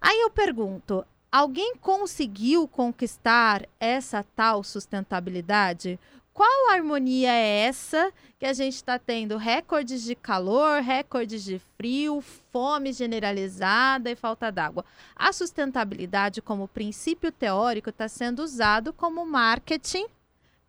Aí 0.00 0.22
eu 0.22 0.30
pergunto: 0.30 1.04
alguém 1.30 1.76
conseguiu 1.76 2.66
conquistar 2.66 3.68
essa 3.78 4.24
tal 4.34 4.64
sustentabilidade? 4.64 6.00
Qual 6.32 6.70
harmonia 6.70 7.30
é 7.30 7.66
essa 7.66 8.10
que 8.38 8.46
a 8.46 8.54
gente 8.54 8.76
está 8.76 8.98
tendo 8.98 9.36
recordes 9.36 10.02
de 10.02 10.14
calor, 10.14 10.80
recordes 10.80 11.44
de 11.44 11.60
frio, 11.76 12.24
fome 12.50 12.90
generalizada 12.94 14.10
e 14.10 14.16
falta 14.16 14.50
d'água? 14.50 14.82
A 15.14 15.30
sustentabilidade, 15.30 16.40
como 16.40 16.66
princípio 16.66 17.30
teórico, 17.30 17.90
está 17.90 18.08
sendo 18.08 18.42
usado 18.42 18.94
como 18.94 19.26
marketing 19.26 20.06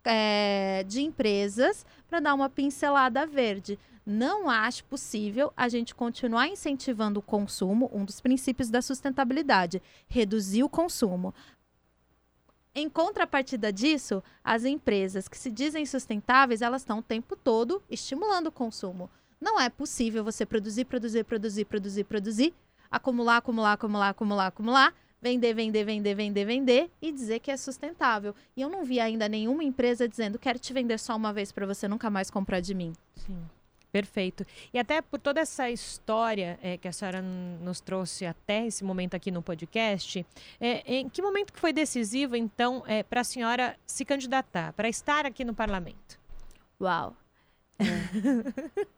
é, 0.04 0.84
de 0.86 1.00
empresas 1.00 1.86
para 2.10 2.20
dar 2.20 2.34
uma 2.34 2.50
pincelada 2.50 3.24
verde. 3.24 3.78
Não 4.04 4.50
acho 4.50 4.82
possível 4.84 5.52
a 5.56 5.68
gente 5.68 5.94
continuar 5.94 6.48
incentivando 6.48 7.20
o 7.20 7.22
consumo, 7.22 7.88
um 7.92 8.04
dos 8.04 8.20
princípios 8.20 8.68
da 8.68 8.82
sustentabilidade, 8.82 9.80
reduzir 10.08 10.64
o 10.64 10.68
consumo. 10.68 11.32
Em 12.74 12.90
contrapartida 12.90 13.72
disso, 13.72 14.22
as 14.42 14.64
empresas 14.64 15.28
que 15.28 15.38
se 15.38 15.50
dizem 15.50 15.86
sustentáveis, 15.86 16.62
elas 16.62 16.82
estão 16.82 16.98
o 16.98 17.02
tempo 17.02 17.36
todo 17.36 17.82
estimulando 17.88 18.48
o 18.48 18.52
consumo. 18.52 19.08
Não 19.40 19.60
é 19.60 19.70
possível 19.70 20.24
você 20.24 20.44
produzir, 20.44 20.86
produzir, 20.86 21.24
produzir, 21.24 21.64
produzir, 21.64 22.04
produzir, 22.04 22.54
acumular, 22.90 23.36
acumular, 23.36 23.72
acumular, 23.72 24.08
acumular, 24.08 24.46
acumular, 24.48 24.94
vender, 25.20 25.54
vender, 25.54 25.84
vender, 25.84 26.14
vender, 26.14 26.44
vender 26.44 26.90
e 27.00 27.12
dizer 27.12 27.40
que 27.40 27.50
é 27.50 27.56
sustentável. 27.56 28.34
E 28.56 28.62
eu 28.62 28.68
não 28.68 28.84
vi 28.84 29.00
ainda 29.00 29.28
nenhuma 29.28 29.62
empresa 29.62 30.08
dizendo 30.08 30.38
quero 30.38 30.58
te 30.58 30.72
vender 30.72 30.98
só 30.98 31.16
uma 31.16 31.32
vez 31.32 31.52
para 31.52 31.66
você 31.66 31.86
nunca 31.86 32.08
mais 32.08 32.30
comprar 32.30 32.60
de 32.60 32.74
mim. 32.74 32.92
Sim. 33.16 33.38
Perfeito. 33.92 34.46
E 34.72 34.78
até 34.78 35.02
por 35.02 35.18
toda 35.18 35.40
essa 35.40 35.68
história 35.68 36.58
é, 36.62 36.76
que 36.76 36.86
a 36.86 36.92
senhora 36.92 37.20
nos 37.20 37.80
trouxe 37.80 38.24
até 38.24 38.66
esse 38.66 38.84
momento 38.84 39.14
aqui 39.14 39.32
no 39.32 39.42
podcast, 39.42 40.24
é, 40.60 40.94
em 40.94 41.08
que 41.08 41.20
momento 41.20 41.52
que 41.52 41.58
foi 41.58 41.72
decisivo, 41.72 42.36
então, 42.36 42.84
é, 42.86 43.02
para 43.02 43.22
a 43.22 43.24
senhora 43.24 43.76
se 43.84 44.04
candidatar, 44.04 44.72
para 44.74 44.88
estar 44.88 45.26
aqui 45.26 45.44
no 45.44 45.54
parlamento? 45.54 46.18
Uau! 46.80 47.16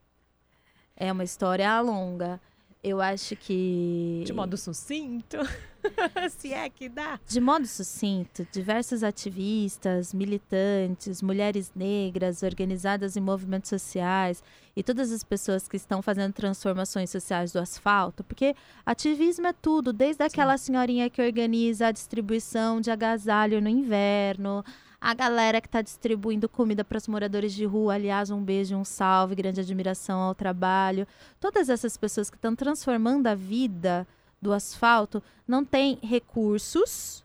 É, 0.95 1.07
é 1.07 1.13
uma 1.13 1.25
história 1.25 1.81
longa. 1.81 2.39
Eu 2.83 3.01
acho 3.01 3.37
que. 3.37 4.25
De 4.27 4.33
modo 4.33 4.57
sucinto, 4.57 5.37
se 6.37 6.53
é 6.53 6.69
que 6.69 6.89
dá. 6.89 7.21
De 7.29 7.41
modo 7.41 7.65
sucinto, 7.65 8.45
diversos 8.51 9.05
ativistas, 9.05 10.13
militantes, 10.13 11.23
mulheres 11.23 11.71
negras, 11.77 12.43
organizadas 12.43 13.17
em 13.17 13.21
movimentos 13.21 13.69
sociais 13.69 14.43
e 14.75 14.83
todas 14.83 15.13
as 15.13 15.23
pessoas 15.23 15.69
que 15.69 15.77
estão 15.77 16.03
fazendo 16.03 16.33
transformações 16.33 17.09
sociais 17.09 17.53
do 17.53 17.61
asfalto, 17.61 18.25
porque 18.25 18.57
ativismo 18.85 19.47
é 19.47 19.53
tudo, 19.53 19.93
desde 19.93 20.25
aquela 20.25 20.59
senhorinha 20.59 21.09
que 21.09 21.23
organiza 21.23 21.87
a 21.87 21.93
distribuição 21.93 22.81
de 22.81 22.91
agasalho 22.91 23.61
no 23.61 23.69
inverno 23.69 24.65
a 25.03 25.15
galera 25.15 25.61
que 25.61 25.67
está 25.67 25.83
distribuindo 25.83 26.49
comida 26.49 26.85
para 26.85 26.97
os 26.97 27.09
moradores 27.09 27.53
de 27.53 27.65
rua, 27.65 27.95
aliás, 27.95 28.31
um 28.31 28.41
beijo, 28.41 28.77
um 28.77 28.85
salve, 28.85 29.35
grande 29.35 29.61
admiração 29.61 30.21
ao 30.21 30.33
trabalho. 30.33 31.09
Todas 31.41 31.69
essas 31.69 31.97
pessoas 31.97 32.31
que 32.31 32.37
estão 32.37 32.55
transformando 32.55 33.27
a 33.27 33.35
vida 33.35 34.07
do 34.41 34.53
asfalto 34.53 35.21
não 35.47 35.65
têm 35.65 35.99
recursos 36.01 37.25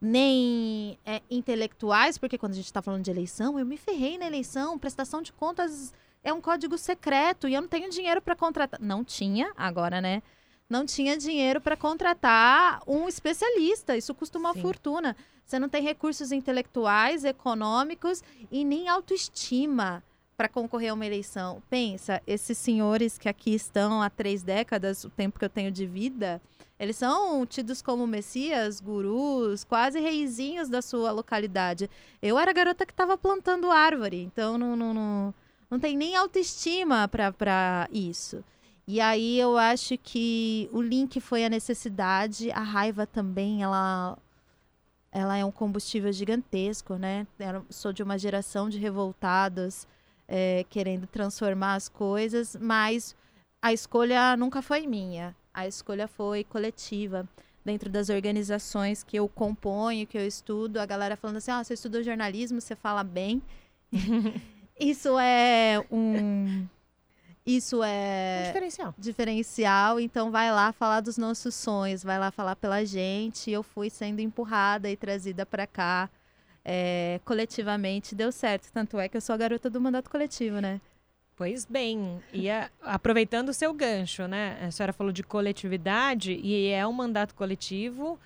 nem 0.00 0.98
é, 1.04 1.20
intelectuais, 1.30 2.16
porque 2.16 2.38
quando 2.38 2.52
a 2.52 2.56
gente 2.56 2.64
está 2.64 2.80
falando 2.80 3.04
de 3.04 3.10
eleição, 3.10 3.58
eu 3.58 3.66
me 3.66 3.76
ferrei 3.76 4.16
na 4.16 4.26
eleição, 4.26 4.78
prestação 4.78 5.20
de 5.20 5.30
contas 5.30 5.92
é 6.22 6.32
um 6.32 6.40
código 6.40 6.78
secreto 6.78 7.46
e 7.46 7.52
eu 7.52 7.60
não 7.60 7.68
tenho 7.68 7.90
dinheiro 7.90 8.22
para 8.22 8.34
contratar. 8.34 8.80
Não 8.80 9.04
tinha, 9.04 9.52
agora, 9.58 10.00
né? 10.00 10.22
Não 10.74 10.84
tinha 10.84 11.16
dinheiro 11.16 11.60
para 11.60 11.76
contratar 11.76 12.82
um 12.84 13.06
especialista. 13.06 13.96
Isso 13.96 14.12
custa 14.12 14.40
uma 14.40 14.52
Sim. 14.54 14.60
fortuna. 14.60 15.16
Você 15.46 15.56
não 15.56 15.68
tem 15.68 15.80
recursos 15.80 16.32
intelectuais, 16.32 17.24
econômicos 17.24 18.24
e 18.50 18.64
nem 18.64 18.88
autoestima 18.88 20.02
para 20.36 20.48
concorrer 20.48 20.90
a 20.90 20.94
uma 20.94 21.06
eleição. 21.06 21.62
Pensa, 21.70 22.20
esses 22.26 22.58
senhores 22.58 23.16
que 23.16 23.28
aqui 23.28 23.54
estão 23.54 24.02
há 24.02 24.10
três 24.10 24.42
décadas, 24.42 25.04
o 25.04 25.10
tempo 25.10 25.38
que 25.38 25.44
eu 25.44 25.48
tenho 25.48 25.70
de 25.70 25.86
vida, 25.86 26.42
eles 26.76 26.96
são 26.96 27.46
tidos 27.46 27.80
como 27.80 28.04
messias, 28.04 28.80
gurus, 28.80 29.62
quase 29.62 30.00
reizinhos 30.00 30.68
da 30.68 30.82
sua 30.82 31.12
localidade. 31.12 31.88
Eu 32.20 32.36
era 32.36 32.52
garota 32.52 32.84
que 32.84 32.92
estava 32.92 33.16
plantando 33.16 33.70
árvore, 33.70 34.24
então 34.24 34.58
não, 34.58 34.74
não, 34.74 34.92
não, 34.92 35.34
não 35.70 35.78
tem 35.78 35.96
nem 35.96 36.16
autoestima 36.16 37.06
para 37.06 37.88
isso. 37.92 38.42
E 38.86 39.00
aí 39.00 39.38
eu 39.40 39.56
acho 39.56 39.96
que 39.96 40.68
o 40.72 40.82
link 40.82 41.18
foi 41.20 41.44
a 41.44 41.48
necessidade, 41.48 42.50
a 42.50 42.60
raiva 42.60 43.06
também, 43.06 43.62
ela 43.62 44.18
ela 45.10 45.36
é 45.36 45.44
um 45.44 45.52
combustível 45.52 46.12
gigantesco, 46.12 46.96
né? 46.96 47.24
Eu 47.38 47.64
sou 47.70 47.92
de 47.92 48.02
uma 48.02 48.18
geração 48.18 48.68
de 48.68 48.78
revoltados 48.78 49.86
é, 50.26 50.64
querendo 50.68 51.06
transformar 51.06 51.76
as 51.76 51.88
coisas, 51.88 52.56
mas 52.60 53.14
a 53.62 53.72
escolha 53.72 54.36
nunca 54.36 54.60
foi 54.60 54.86
minha. 54.86 55.34
A 55.52 55.68
escolha 55.68 56.08
foi 56.08 56.42
coletiva. 56.44 57.28
Dentro 57.64 57.88
das 57.88 58.10
organizações 58.10 59.02
que 59.02 59.16
eu 59.16 59.26
componho, 59.26 60.06
que 60.06 60.18
eu 60.18 60.26
estudo, 60.26 60.78
a 60.78 60.84
galera 60.84 61.16
falando 61.16 61.36
assim: 61.36 61.50
ah, 61.50 61.64
você 61.64 61.72
estudou 61.74 62.02
jornalismo, 62.02 62.60
você 62.60 62.76
fala 62.76 63.02
bem. 63.02 63.40
Isso 64.78 65.18
é 65.18 65.82
um 65.90 66.66
isso 67.46 67.82
é 67.82 68.40
um 68.40 68.46
diferencial. 68.46 68.94
diferencial. 68.96 70.00
Então 70.00 70.30
vai 70.30 70.50
lá 70.50 70.72
falar 70.72 71.00
dos 71.00 71.18
nossos 71.18 71.54
sonhos, 71.54 72.02
vai 72.02 72.18
lá 72.18 72.30
falar 72.30 72.56
pela 72.56 72.84
gente. 72.84 73.50
Eu 73.50 73.62
fui 73.62 73.90
sendo 73.90 74.20
empurrada 74.20 74.90
e 74.90 74.96
trazida 74.96 75.44
para 75.44 75.66
cá. 75.66 76.08
É, 76.64 77.20
coletivamente 77.24 78.14
deu 78.14 78.32
certo. 78.32 78.70
Tanto 78.72 78.98
é 78.98 79.08
que 79.08 79.16
eu 79.16 79.20
sou 79.20 79.34
a 79.34 79.36
garota 79.36 79.68
do 79.68 79.80
mandato 79.80 80.10
coletivo, 80.10 80.60
né? 80.60 80.80
Pois 81.36 81.64
bem, 81.64 82.22
e 82.32 82.48
a, 82.48 82.70
aproveitando 82.80 83.48
o 83.48 83.52
seu 83.52 83.74
gancho, 83.74 84.28
né? 84.28 84.56
A 84.62 84.70
senhora 84.70 84.92
falou 84.92 85.12
de 85.12 85.22
coletividade 85.22 86.32
e 86.32 86.68
é 86.68 86.86
um 86.86 86.92
mandato 86.92 87.34
coletivo. 87.34 88.18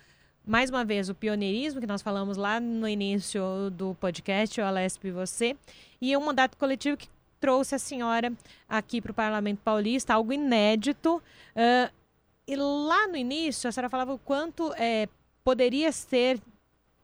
Mais 0.45 0.69
uma 0.69 0.85
vez, 0.85 1.09
o 1.09 1.15
pioneirismo 1.15 1.81
que 1.81 1.87
nós 1.87 2.01
falamos 2.01 2.37
lá 2.37 2.59
no 2.59 2.87
início 2.87 3.69
do 3.71 3.95
podcast, 3.95 4.61
o 4.61 4.63
Alesp 4.63 5.05
e 5.05 5.11
você, 5.11 5.55
e 5.99 6.13
é 6.13 6.17
um 6.17 6.23
mandato 6.23 6.55
coletivo 6.55 6.95
que 6.95 7.09
trouxe 7.39 7.75
a 7.75 7.79
senhora 7.79 8.33
aqui 8.67 9.01
para 9.01 9.11
o 9.11 9.15
Parlamento 9.15 9.59
Paulista, 9.63 10.13
algo 10.13 10.33
inédito. 10.33 11.21
Uh, 11.55 11.93
e 12.47 12.55
lá 12.55 13.07
no 13.07 13.15
início, 13.15 13.67
a 13.67 13.71
senhora 13.71 13.89
falava 13.89 14.13
o 14.13 14.17
quanto 14.17 14.73
é, 14.73 15.07
poderia 15.43 15.91
ser 15.91 16.41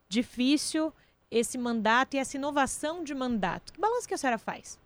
difícil 0.09 0.91
esse 1.29 1.57
mandato 1.57 2.15
e 2.15 2.17
essa 2.17 2.37
inovação 2.37 3.03
de 3.03 3.13
mandato. 3.13 3.73
Que 3.73 3.79
balanço 3.79 4.07
que 4.07 4.13
a 4.13 4.17
senhora 4.17 4.37
faz? 4.37 4.79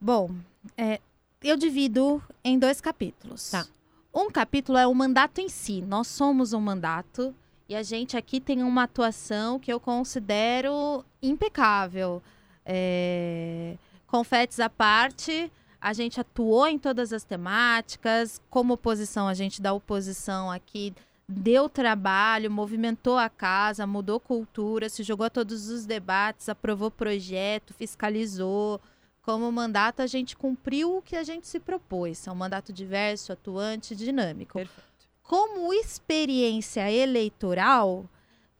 Bom, 0.00 0.30
é, 0.76 1.00
eu 1.42 1.56
divido 1.56 2.22
em 2.42 2.58
dois 2.58 2.80
capítulos. 2.80 3.50
Tá. 3.50 3.66
Um 4.14 4.30
capítulo 4.30 4.78
é 4.78 4.86
o 4.86 4.94
mandato 4.94 5.40
em 5.40 5.48
si. 5.48 5.82
Nós 5.82 6.06
somos 6.06 6.52
um 6.52 6.60
mandato 6.60 7.34
e 7.68 7.74
a 7.74 7.82
gente 7.82 8.16
aqui 8.16 8.40
tem 8.40 8.62
uma 8.62 8.84
atuação 8.84 9.58
que 9.58 9.72
eu 9.72 9.80
considero 9.80 11.04
impecável. 11.22 12.22
É... 12.64 13.76
Confetes 14.14 14.60
à 14.60 14.70
parte, 14.70 15.50
a 15.80 15.92
gente 15.92 16.20
atuou 16.20 16.68
em 16.68 16.78
todas 16.78 17.12
as 17.12 17.24
temáticas. 17.24 18.40
Como 18.48 18.74
oposição, 18.74 19.26
a 19.26 19.34
gente 19.34 19.60
da 19.60 19.72
oposição 19.72 20.52
aqui 20.52 20.94
deu 21.28 21.68
trabalho, 21.68 22.48
movimentou 22.48 23.18
a 23.18 23.28
casa, 23.28 23.84
mudou 23.88 24.20
cultura, 24.20 24.88
se 24.88 25.02
jogou 25.02 25.26
a 25.26 25.30
todos 25.30 25.68
os 25.68 25.84
debates, 25.84 26.48
aprovou 26.48 26.92
projeto, 26.92 27.74
fiscalizou. 27.74 28.80
Como 29.20 29.50
mandato, 29.50 30.00
a 30.00 30.06
gente 30.06 30.36
cumpriu 30.36 30.98
o 30.98 31.02
que 31.02 31.16
a 31.16 31.24
gente 31.24 31.48
se 31.48 31.58
propôs. 31.58 32.24
É 32.28 32.30
um 32.30 32.36
mandato 32.36 32.72
diverso, 32.72 33.32
atuante, 33.32 33.96
dinâmico. 33.96 34.52
Perfeito. 34.52 35.08
Como 35.24 35.74
experiência 35.74 36.88
eleitoral, 36.88 38.08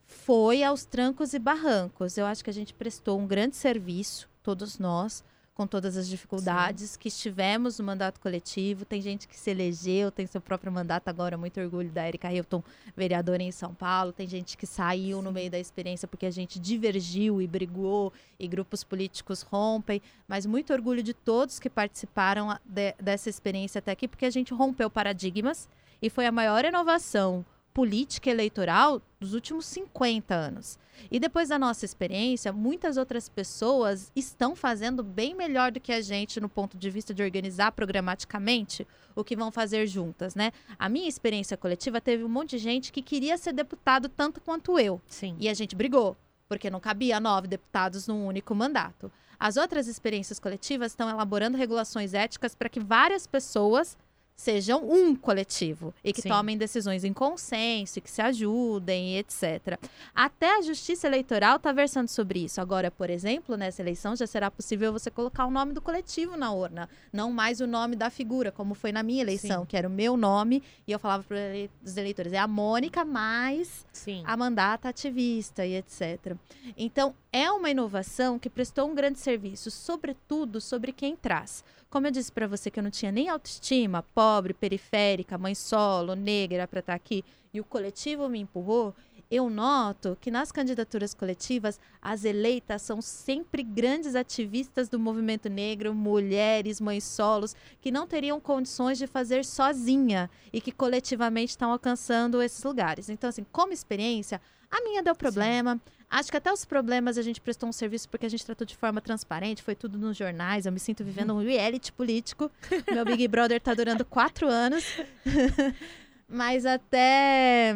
foi 0.05 0.65
aos 0.65 0.85
trancos 0.85 1.33
e 1.33 1.39
barrancos. 1.39 2.19
Eu 2.19 2.27
acho 2.27 2.43
que 2.43 2.51
a 2.51 2.53
gente 2.53 2.75
prestou 2.75 3.21
um 3.21 3.27
grande 3.29 3.55
serviço, 3.55 4.29
todos 4.43 4.81
nós 4.81 5.23
com 5.55 5.67
todas 5.67 5.97
as 5.97 6.09
dificuldades, 6.09 6.91
Sim. 6.91 6.99
que 6.99 7.09
estivemos 7.09 7.79
no 7.79 7.85
mandato 7.85 8.21
coletivo. 8.21 8.85
Tem 8.85 9.01
gente 9.01 9.29
que 9.29 9.37
se 9.37 9.51
elegeu, 9.51 10.11
tem 10.11 10.27
seu 10.27 10.41
próprio 10.41 10.73
mandato 10.73 11.09
agora, 11.09 11.39
muito 11.39 11.61
orgulho 11.61 11.91
da 11.91 12.07
Erika 12.07 12.33
Hilton, 12.33 12.63
vereadora 12.97 13.43
em 13.43 13.53
São 13.53 13.73
Paulo. 13.73 14.13
Tem 14.13 14.27
gente 14.27 14.57
que 14.57 14.67
saiu 14.67 15.19
Sim. 15.19 15.25
no 15.25 15.33
meio 15.33 15.51
da 15.51 15.59
experiência 15.59 16.09
porque 16.09 16.27
a 16.27 16.31
gente 16.31 16.59
divergiu 16.59 17.41
e 17.41 17.47
brigou 17.47 18.13
e 18.39 18.49
grupos 18.49 18.83
políticos 18.83 19.43
rompem. 19.43 20.03
Mas 20.27 20.45
muito 20.45 20.73
orgulho 20.73 21.03
de 21.03 21.15
todos 21.15 21.61
que 21.61 21.71
participaram 21.71 22.59
de, 22.65 22.95
dessa 23.01 23.31
experiência 23.31 23.79
até 23.79 23.93
aqui, 23.93 24.09
porque 24.09 24.27
a 24.27 24.31
gente 24.31 24.53
rompeu 24.53 24.91
paradigmas 24.91 25.69
e 26.03 26.11
foi 26.11 26.27
a 26.27 26.33
maior 26.33 26.65
inovação 26.65 27.45
política 27.75 28.31
eleitoral 28.31 29.03
dos 29.19 29.35
últimos 29.35 29.67
50 29.67 30.33
anos. 30.33 30.79
E 31.11 31.19
depois 31.19 31.49
da 31.49 31.59
nossa 31.59 31.85
experiência, 31.85 32.53
muitas 32.53 32.97
outras 32.97 33.29
pessoas 33.29 34.13
estão 34.15 34.55
fazendo 34.55 35.03
bem 35.03 35.35
melhor 35.35 35.73
do 35.73 35.81
que 35.81 35.93
a 35.93 36.01
gente 36.01 36.41
no 36.41 36.49
ponto 36.49 36.79
de 36.79 36.89
vista 36.89 37.13
de 37.13 37.21
organizar 37.21 37.73
programaticamente 37.73 38.87
o 39.17 39.25
que 39.25 39.35
vão 39.35 39.51
fazer 39.51 39.89
juntas, 39.89 40.37
né? 40.37 40.53
A 40.79 40.89
minha 40.89 41.09
experiência 41.09 41.57
coletiva 41.57 42.01
teve 42.01 42.23
um 42.23 42.29
monte 42.29 42.51
de 42.51 42.59
gente 42.59 42.93
que 42.93 43.03
queria 43.03 43.37
ser 43.37 43.53
deputado 43.53 44.09
tanto 44.09 44.41
quanto 44.41 44.79
eu. 44.79 45.01
Sim. 45.09 45.35
E 45.41 45.49
a 45.49 45.55
gente 45.55 45.75
brigou, 45.75 46.17
porque 46.49 46.71
não 46.71 46.79
cabia 46.79 47.19
nove 47.19 47.49
deputados 47.49 48.07
num 48.07 48.25
único 48.25 48.55
mandato. 48.55 49.11
As 49.39 49.57
outras 49.57 49.89
experiências 49.89 50.39
coletivas 50.39 50.93
estão 50.93 51.11
elaborando 51.11 51.59
regulações 51.59 52.15
éticas 52.15 52.55
para 52.55 52.69
que 52.69 52.79
várias 52.79 53.27
pessoas 53.27 53.97
sejam 54.37 54.85
um 54.89 55.15
coletivo 55.15 55.95
e 56.03 56.13
que 56.13 56.23
Sim. 56.23 56.29
tomem 56.29 56.59
decisões 56.59 57.05
em 57.05 57.13
consenso, 57.13 57.99
e 57.99 58.03
que 58.03 58.11
se 58.11 58.21
ajudem, 58.21 59.19
etc. 59.19 59.79
Até 60.15 60.59
a 60.59 60.63
Justiça 60.63 61.07
Eleitoral 61.07 61.57
está 61.57 61.73
versando 61.73 62.11
sobre 62.11 62.45
isso. 62.45 62.61
Agora, 62.61 62.91
por 62.91 63.11
exemplo, 63.11 63.57
nessa 63.57 63.81
eleição 63.81 64.17
já 64.17 64.27
será 64.27 64.51
possível 64.51 64.93
você 64.93 65.11
colocar 65.11 65.47
o 65.47 65.51
nome 65.51 65.73
do 65.73 65.81
coletivo 65.81 66.37
na 66.37 66.53
urna, 66.53 66.89
não 67.13 67.33
mais 67.33 67.61
o 67.61 67.67
nome 67.67 67.97
da 67.97 68.11
figura, 68.11 68.51
como 68.51 68.75
foi 68.75 68.93
na 68.93 69.03
minha 69.03 69.23
eleição, 69.23 69.63
Sim. 69.63 69.67
que 69.67 69.77
era 69.77 69.89
o 69.89 69.91
meu 69.91 70.17
nome, 70.17 70.63
e 70.87 70.93
eu 70.93 70.99
falava 70.99 71.23
para 71.23 71.39
os 71.85 71.97
eleitores, 71.97 72.33
é 72.33 72.39
a 72.39 72.49
Mônica 72.49 73.05
mais 73.05 73.87
Sim. 73.93 74.23
a 74.27 74.37
mandata 74.37 74.89
ativista 74.89 75.65
e 75.65 75.77
etc. 75.77 76.37
Então, 76.77 77.15
é 77.33 77.51
uma 77.51 77.71
inovação 77.71 78.39
que 78.39 78.51
prestou 78.51 78.89
um 78.89 78.95
grande 78.95 79.19
serviço, 79.19 79.71
sobretudo 79.71 80.61
sobre 80.61 80.93
quem 80.93 81.17
traz. 81.17 81.65
Como 81.95 82.09
eu 82.09 82.11
disse 82.11 82.33
para 82.33 82.49
você 82.49 82.73
que 82.73 82.81
eu 82.81 82.83
não 82.83 82.91
tinha 82.91 83.13
nem 83.13 83.29
autoestima, 83.29 84.03
pobre, 84.03 84.53
periférica, 84.53 85.39
mãe 85.39 85.55
solo, 85.55 86.17
negra 86.17 86.67
para 86.67 86.81
estar 86.81 86.93
tá 86.93 86.97
aqui, 86.97 87.25
e 87.53 87.61
o 87.61 87.65
coletivo 87.65 88.29
me 88.29 88.41
empurrou, 88.41 88.93
eu 89.31 89.49
noto 89.51 90.17
que 90.21 90.31
nas 90.31 90.53
candidaturas 90.53 91.15
coletivas, 91.15 91.79
as 92.01 92.25
eleitas 92.25 92.83
são 92.83 93.01
sempre 93.01 93.63
grandes 93.63 94.15
ativistas 94.15 94.89
do 94.89 94.99
movimento 94.99 95.49
negro, 95.49 95.95
mulheres, 95.95 96.81
mães 96.81 97.05
solos, 97.05 97.57
que 97.81 97.91
não 97.91 98.07
teriam 98.07 98.41
condições 98.41 98.99
de 98.99 99.07
fazer 99.07 99.45
sozinha 99.45 100.31
e 100.53 100.61
que 100.61 100.73
coletivamente 100.73 101.51
estão 101.51 101.73
alcançando 101.73 102.43
esses 102.43 102.63
lugares. 102.63 103.09
Então, 103.09 103.31
assim, 103.31 103.45
como 103.51 103.73
experiência, 103.73 104.41
a 104.71 104.81
minha 104.83 105.03
deu 105.03 105.15
problema. 105.15 105.75
Sim. 105.75 105.93
Acho 106.11 106.31
que 106.31 106.37
até 106.37 106.53
os 106.53 106.65
problemas 106.65 107.19
a 107.19 107.23
gente 107.23 107.41
prestou 107.41 107.69
um 107.69 107.73
serviço 107.73 108.09
porque 108.09 108.27
a 108.27 108.29
gente 108.29 108.45
tratou 108.45 108.67
de 108.67 108.77
forma 108.77 109.01
transparente, 109.01 109.63
foi 109.63 109.75
tudo 109.75 109.99
nos 109.99 110.17
jornais. 110.17 110.67
Eu 110.67 110.73
me 110.73 110.79
sinto 110.79 111.05
vivendo 111.05 111.35
um 111.35 111.43
reality 111.45 111.93
político. 111.93 112.51
Meu 112.93 113.05
Big 113.05 113.27
Brother 113.27 113.61
tá 113.61 113.75
durando 113.75 114.05
quatro 114.05 114.49
anos. 114.49 114.85
Mas 116.29 116.67
até. 116.67 117.75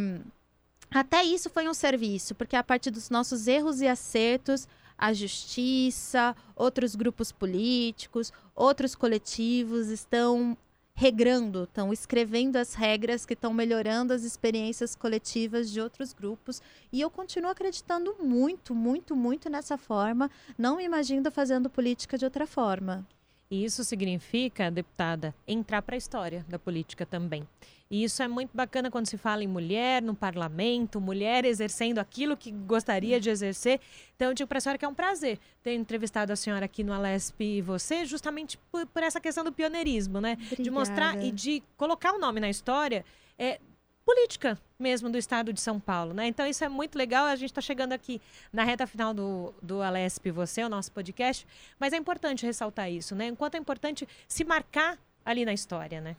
Até 0.91 1.23
isso 1.23 1.51
foi 1.51 1.69
um 1.69 1.75
serviço, 1.75 2.35
porque 2.35 2.57
a 2.57 2.65
partir 2.65 2.91
dos 2.91 3.11
nossos 3.11 3.47
erros 3.47 3.81
e 3.81 3.87
acertos, 3.87 4.67
a 4.97 5.13
justiça, 5.13 6.35
outros 6.57 6.97
grupos 6.97 7.31
políticos, 7.31 8.33
outros 8.55 8.95
coletivos 8.95 9.89
estão 9.89 10.57
regrando, 10.99 11.63
estão 11.63 11.93
escrevendo 11.93 12.57
as 12.57 12.75
regras 12.75 13.25
que 13.25 13.35
estão 13.35 13.55
melhorando 13.55 14.13
as 14.13 14.25
experiências 14.25 14.97
coletivas 14.97 15.71
de 15.71 15.81
outros 15.81 16.13
grupos. 16.13 16.61
E 16.93 17.01
eu 17.01 17.09
continuo 17.09 17.51
acreditando 17.51 18.17
muito, 18.21 18.75
muito, 18.75 19.15
muito 19.15 19.49
nessa 19.49 19.79
forma. 19.79 20.29
Não 20.59 20.79
me 20.79 20.85
imagino 20.85 21.31
fazendo 21.31 21.71
política 21.71 22.19
de 22.19 22.25
outra 22.25 22.49
forma. 22.49 23.07
E 23.49 23.65
isso 23.65 23.85
significa, 23.85 24.73
deputada, 24.73 25.33
entrar 25.47 25.83
para 25.83 25.95
a 25.95 25.99
história 25.99 26.45
da 26.49 26.59
política 26.59 27.07
também. 27.07 27.47
E 27.91 28.05
isso 28.05 28.23
é 28.23 28.29
muito 28.29 28.51
bacana 28.55 28.91
quando 28.91 29.07
se 29.07 29.17
fala 29.17 29.43
em 29.43 29.47
mulher 29.47 30.03
no 30.03 30.15
parlamento, 30.15 31.01
mulher 31.01 31.47
exercendo 31.47 31.99
aquilo 31.99 32.37
que 32.37 32.51
gostaria 32.51 33.19
de 33.19 33.31
exercer. 33.31 33.81
Então, 34.15 34.29
eu 34.29 34.35
digo 34.35 34.47
para 34.47 34.59
a 34.59 34.61
senhora 34.61 34.79
que 34.79 34.85
é 34.85 34.89
um 34.89 34.95
prazer 34.95 35.39
ter 35.63 35.75
entrevistado 35.75 36.31
a 36.31 36.37
senhora 36.37 36.67
aqui 36.67 36.85
no 36.85 36.93
Alesp 36.93 37.41
e 37.41 37.63
você, 37.63 38.05
justamente 38.05 38.59
por, 38.71 38.87
por 38.87 39.03
essa 39.03 39.21
questão 39.21 39.43
do 39.43 39.53
pioneirismo, 39.53 40.21
né? 40.21 40.33
Obrigada. 40.33 40.63
De 40.63 40.71
mostrar 40.71 41.25
e 41.25 41.33
de 41.33 41.63
colocar 41.79 42.13
o 42.13 42.19
nome 42.19 42.41
na 42.41 42.51
história. 42.51 43.05
É, 43.39 43.59
política 44.05 44.59
mesmo 44.79 45.11
do 45.11 45.19
estado 45.19 45.53
de 45.53 45.61
São 45.61 45.79
Paulo, 45.79 46.15
né? 46.15 46.27
Então 46.27 46.47
isso 46.47 46.65
é 46.65 46.69
muito 46.69 46.97
legal. 46.97 47.27
A 47.27 47.37
gente 47.37 47.51
está 47.51 47.61
chegando 47.61 47.93
aqui 47.93 48.21
na 48.51 48.65
reta 48.65 48.87
final 48.87 49.13
do, 49.13 49.55
do 49.63 49.83
Alesp 49.83 50.31
Você, 50.31 50.65
o 50.65 50.69
nosso 50.69 50.91
podcast, 50.93 51.47
mas 51.79 51.93
é 51.93 51.97
importante 51.97 52.47
ressaltar 52.47 52.91
isso, 52.91 53.15
né? 53.15 53.27
Enquanto 53.27 53.57
é 53.57 53.59
importante 53.59 54.09
se 54.27 54.45
marcar 54.45 54.99
ali 55.25 55.45
na 55.45 55.53
história, 55.53 56.01
né? 56.01 56.17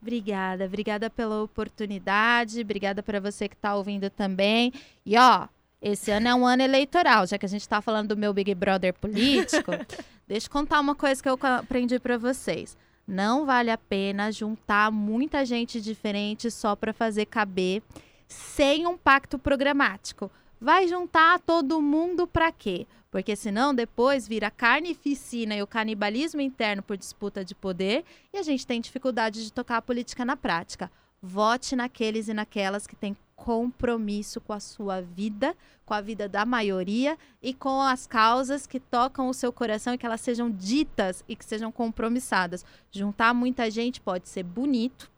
Obrigada, 0.00 0.66
obrigada 0.66 1.10
pela 1.10 1.42
oportunidade, 1.42 2.60
obrigada 2.60 3.02
para 3.02 3.18
você 3.18 3.48
que 3.48 3.54
está 3.54 3.74
ouvindo 3.74 4.08
também. 4.10 4.72
E 5.04 5.16
ó, 5.16 5.48
esse 5.80 6.10
ano 6.10 6.28
é 6.28 6.34
um 6.34 6.46
ano 6.46 6.62
eleitoral, 6.62 7.26
já 7.26 7.38
que 7.38 7.46
a 7.46 7.48
gente 7.48 7.62
está 7.62 7.80
falando 7.80 8.08
do 8.08 8.16
meu 8.16 8.32
Big 8.32 8.54
Brother 8.54 8.94
político. 8.94 9.72
deixa 10.26 10.46
eu 10.46 10.50
contar 10.50 10.80
uma 10.80 10.94
coisa 10.94 11.22
que 11.22 11.28
eu 11.28 11.38
aprendi 11.42 11.98
para 11.98 12.18
vocês. 12.18 12.76
Não 13.06 13.46
vale 13.46 13.70
a 13.70 13.78
pena 13.78 14.32
juntar 14.32 14.90
muita 14.90 15.44
gente 15.44 15.80
diferente 15.80 16.50
só 16.50 16.74
para 16.74 16.92
fazer 16.92 17.26
caber 17.26 17.82
sem 18.26 18.86
um 18.86 18.96
pacto 18.96 19.38
programático. 19.38 20.30
Vai 20.60 20.88
juntar 20.88 21.38
todo 21.40 21.80
mundo 21.80 22.26
para 22.26 22.50
quê? 22.50 22.86
Porque 23.16 23.34
senão 23.34 23.74
depois 23.74 24.28
vira 24.28 24.50
carnificina 24.50 25.56
e 25.56 25.62
o 25.62 25.66
canibalismo 25.66 26.42
interno 26.42 26.82
por 26.82 26.98
disputa 26.98 27.42
de 27.42 27.54
poder 27.54 28.04
e 28.30 28.36
a 28.36 28.42
gente 28.42 28.66
tem 28.66 28.78
dificuldade 28.78 29.42
de 29.42 29.50
tocar 29.50 29.78
a 29.78 29.80
política 29.80 30.22
na 30.22 30.36
prática. 30.36 30.92
Vote 31.22 31.74
naqueles 31.74 32.28
e 32.28 32.34
naquelas 32.34 32.86
que 32.86 32.94
têm 32.94 33.16
compromisso 33.34 34.38
com 34.38 34.52
a 34.52 34.60
sua 34.60 35.00
vida, 35.00 35.56
com 35.86 35.94
a 35.94 36.02
vida 36.02 36.28
da 36.28 36.44
maioria 36.44 37.16
e 37.42 37.54
com 37.54 37.80
as 37.80 38.06
causas 38.06 38.66
que 38.66 38.78
tocam 38.78 39.30
o 39.30 39.32
seu 39.32 39.50
coração 39.50 39.94
e 39.94 39.98
que 39.98 40.04
elas 40.04 40.20
sejam 40.20 40.50
ditas 40.50 41.24
e 41.26 41.34
que 41.34 41.44
sejam 41.46 41.72
compromissadas. 41.72 42.66
Juntar 42.92 43.32
muita 43.32 43.70
gente 43.70 43.98
pode 43.98 44.28
ser 44.28 44.42
bonito, 44.42 45.10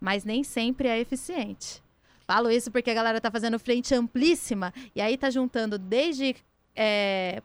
mas 0.00 0.24
nem 0.24 0.42
sempre 0.42 0.88
é 0.88 0.98
eficiente. 0.98 1.82
Falo 2.26 2.50
isso 2.50 2.70
porque 2.70 2.90
a 2.90 2.94
galera 2.94 3.20
tá 3.20 3.30
fazendo 3.30 3.58
frente 3.58 3.94
amplíssima 3.94 4.72
e 4.94 5.02
aí 5.02 5.18
tá 5.18 5.28
juntando 5.28 5.78
desde 5.78 6.34
é, 6.76 7.42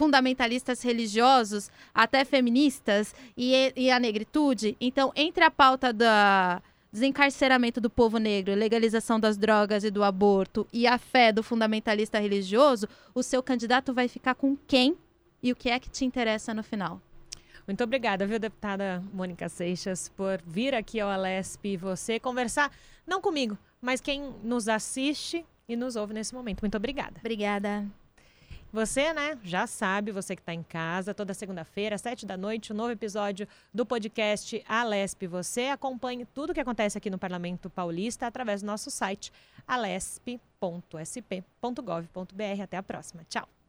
fundamentalistas 0.00 0.82
religiosos 0.82 1.70
até 1.94 2.24
feministas 2.24 3.14
e, 3.36 3.72
e, 3.76 3.90
a 3.90 4.00
negritude. 4.00 4.74
Então, 4.80 5.12
entre 5.14 5.44
a 5.44 5.50
pauta 5.50 5.92
da 5.92 6.62
desencarceramento 6.92 7.80
do 7.80 7.90
povo 7.90 8.18
negro, 8.18 8.54
legalização 8.54 9.20
das 9.20 9.36
drogas 9.36 9.84
e 9.84 9.90
do 9.90 10.02
aborto 10.02 10.66
e 10.72 10.86
a 10.86 10.98
fé 10.98 11.30
do 11.30 11.42
fundamentalista 11.42 12.18
religioso, 12.18 12.88
o 13.14 13.22
seu 13.22 13.42
candidato 13.42 13.92
vai 13.92 14.08
ficar 14.08 14.34
com 14.34 14.56
quem 14.66 14.96
e 15.42 15.52
o 15.52 15.56
que 15.56 15.68
é 15.68 15.78
que 15.78 15.90
te 15.90 16.04
interessa 16.04 16.52
no 16.52 16.62
final. 16.62 17.00
Muito 17.66 17.84
obrigada, 17.84 18.26
viu, 18.26 18.38
deputada 18.38 19.04
Mônica 19.12 19.48
Seixas, 19.48 20.08
por 20.08 20.40
vir 20.44 20.74
aqui 20.74 20.98
ao 20.98 21.08
Alesp 21.08 21.64
e 21.64 21.76
você 21.76 22.18
conversar, 22.18 22.72
não 23.06 23.20
comigo, 23.20 23.56
mas 23.80 24.00
quem 24.00 24.34
nos 24.42 24.66
assiste 24.66 25.44
e 25.68 25.76
nos 25.76 25.94
ouve 25.94 26.14
nesse 26.14 26.34
momento. 26.34 26.62
Muito 26.62 26.76
obrigada. 26.76 27.20
Obrigada. 27.20 27.86
Você, 28.72 29.12
né, 29.12 29.36
já 29.42 29.66
sabe, 29.66 30.12
você 30.12 30.36
que 30.36 30.42
está 30.42 30.54
em 30.54 30.62
casa, 30.62 31.12
toda 31.12 31.34
segunda-feira, 31.34 31.98
sete 31.98 32.24
da 32.24 32.36
noite, 32.36 32.72
um 32.72 32.76
novo 32.76 32.92
episódio 32.92 33.48
do 33.74 33.84
podcast 33.84 34.62
Alesp. 34.68 35.26
Você 35.26 35.66
acompanhe 35.66 36.24
tudo 36.24 36.50
o 36.50 36.54
que 36.54 36.60
acontece 36.60 36.96
aqui 36.96 37.10
no 37.10 37.18
Parlamento 37.18 37.68
Paulista 37.68 38.26
através 38.26 38.62
do 38.62 38.66
nosso 38.66 38.90
site 38.90 39.32
alesp.sp.gov.br. 39.66 42.62
Até 42.62 42.76
a 42.76 42.82
próxima. 42.82 43.24
Tchau. 43.28 43.59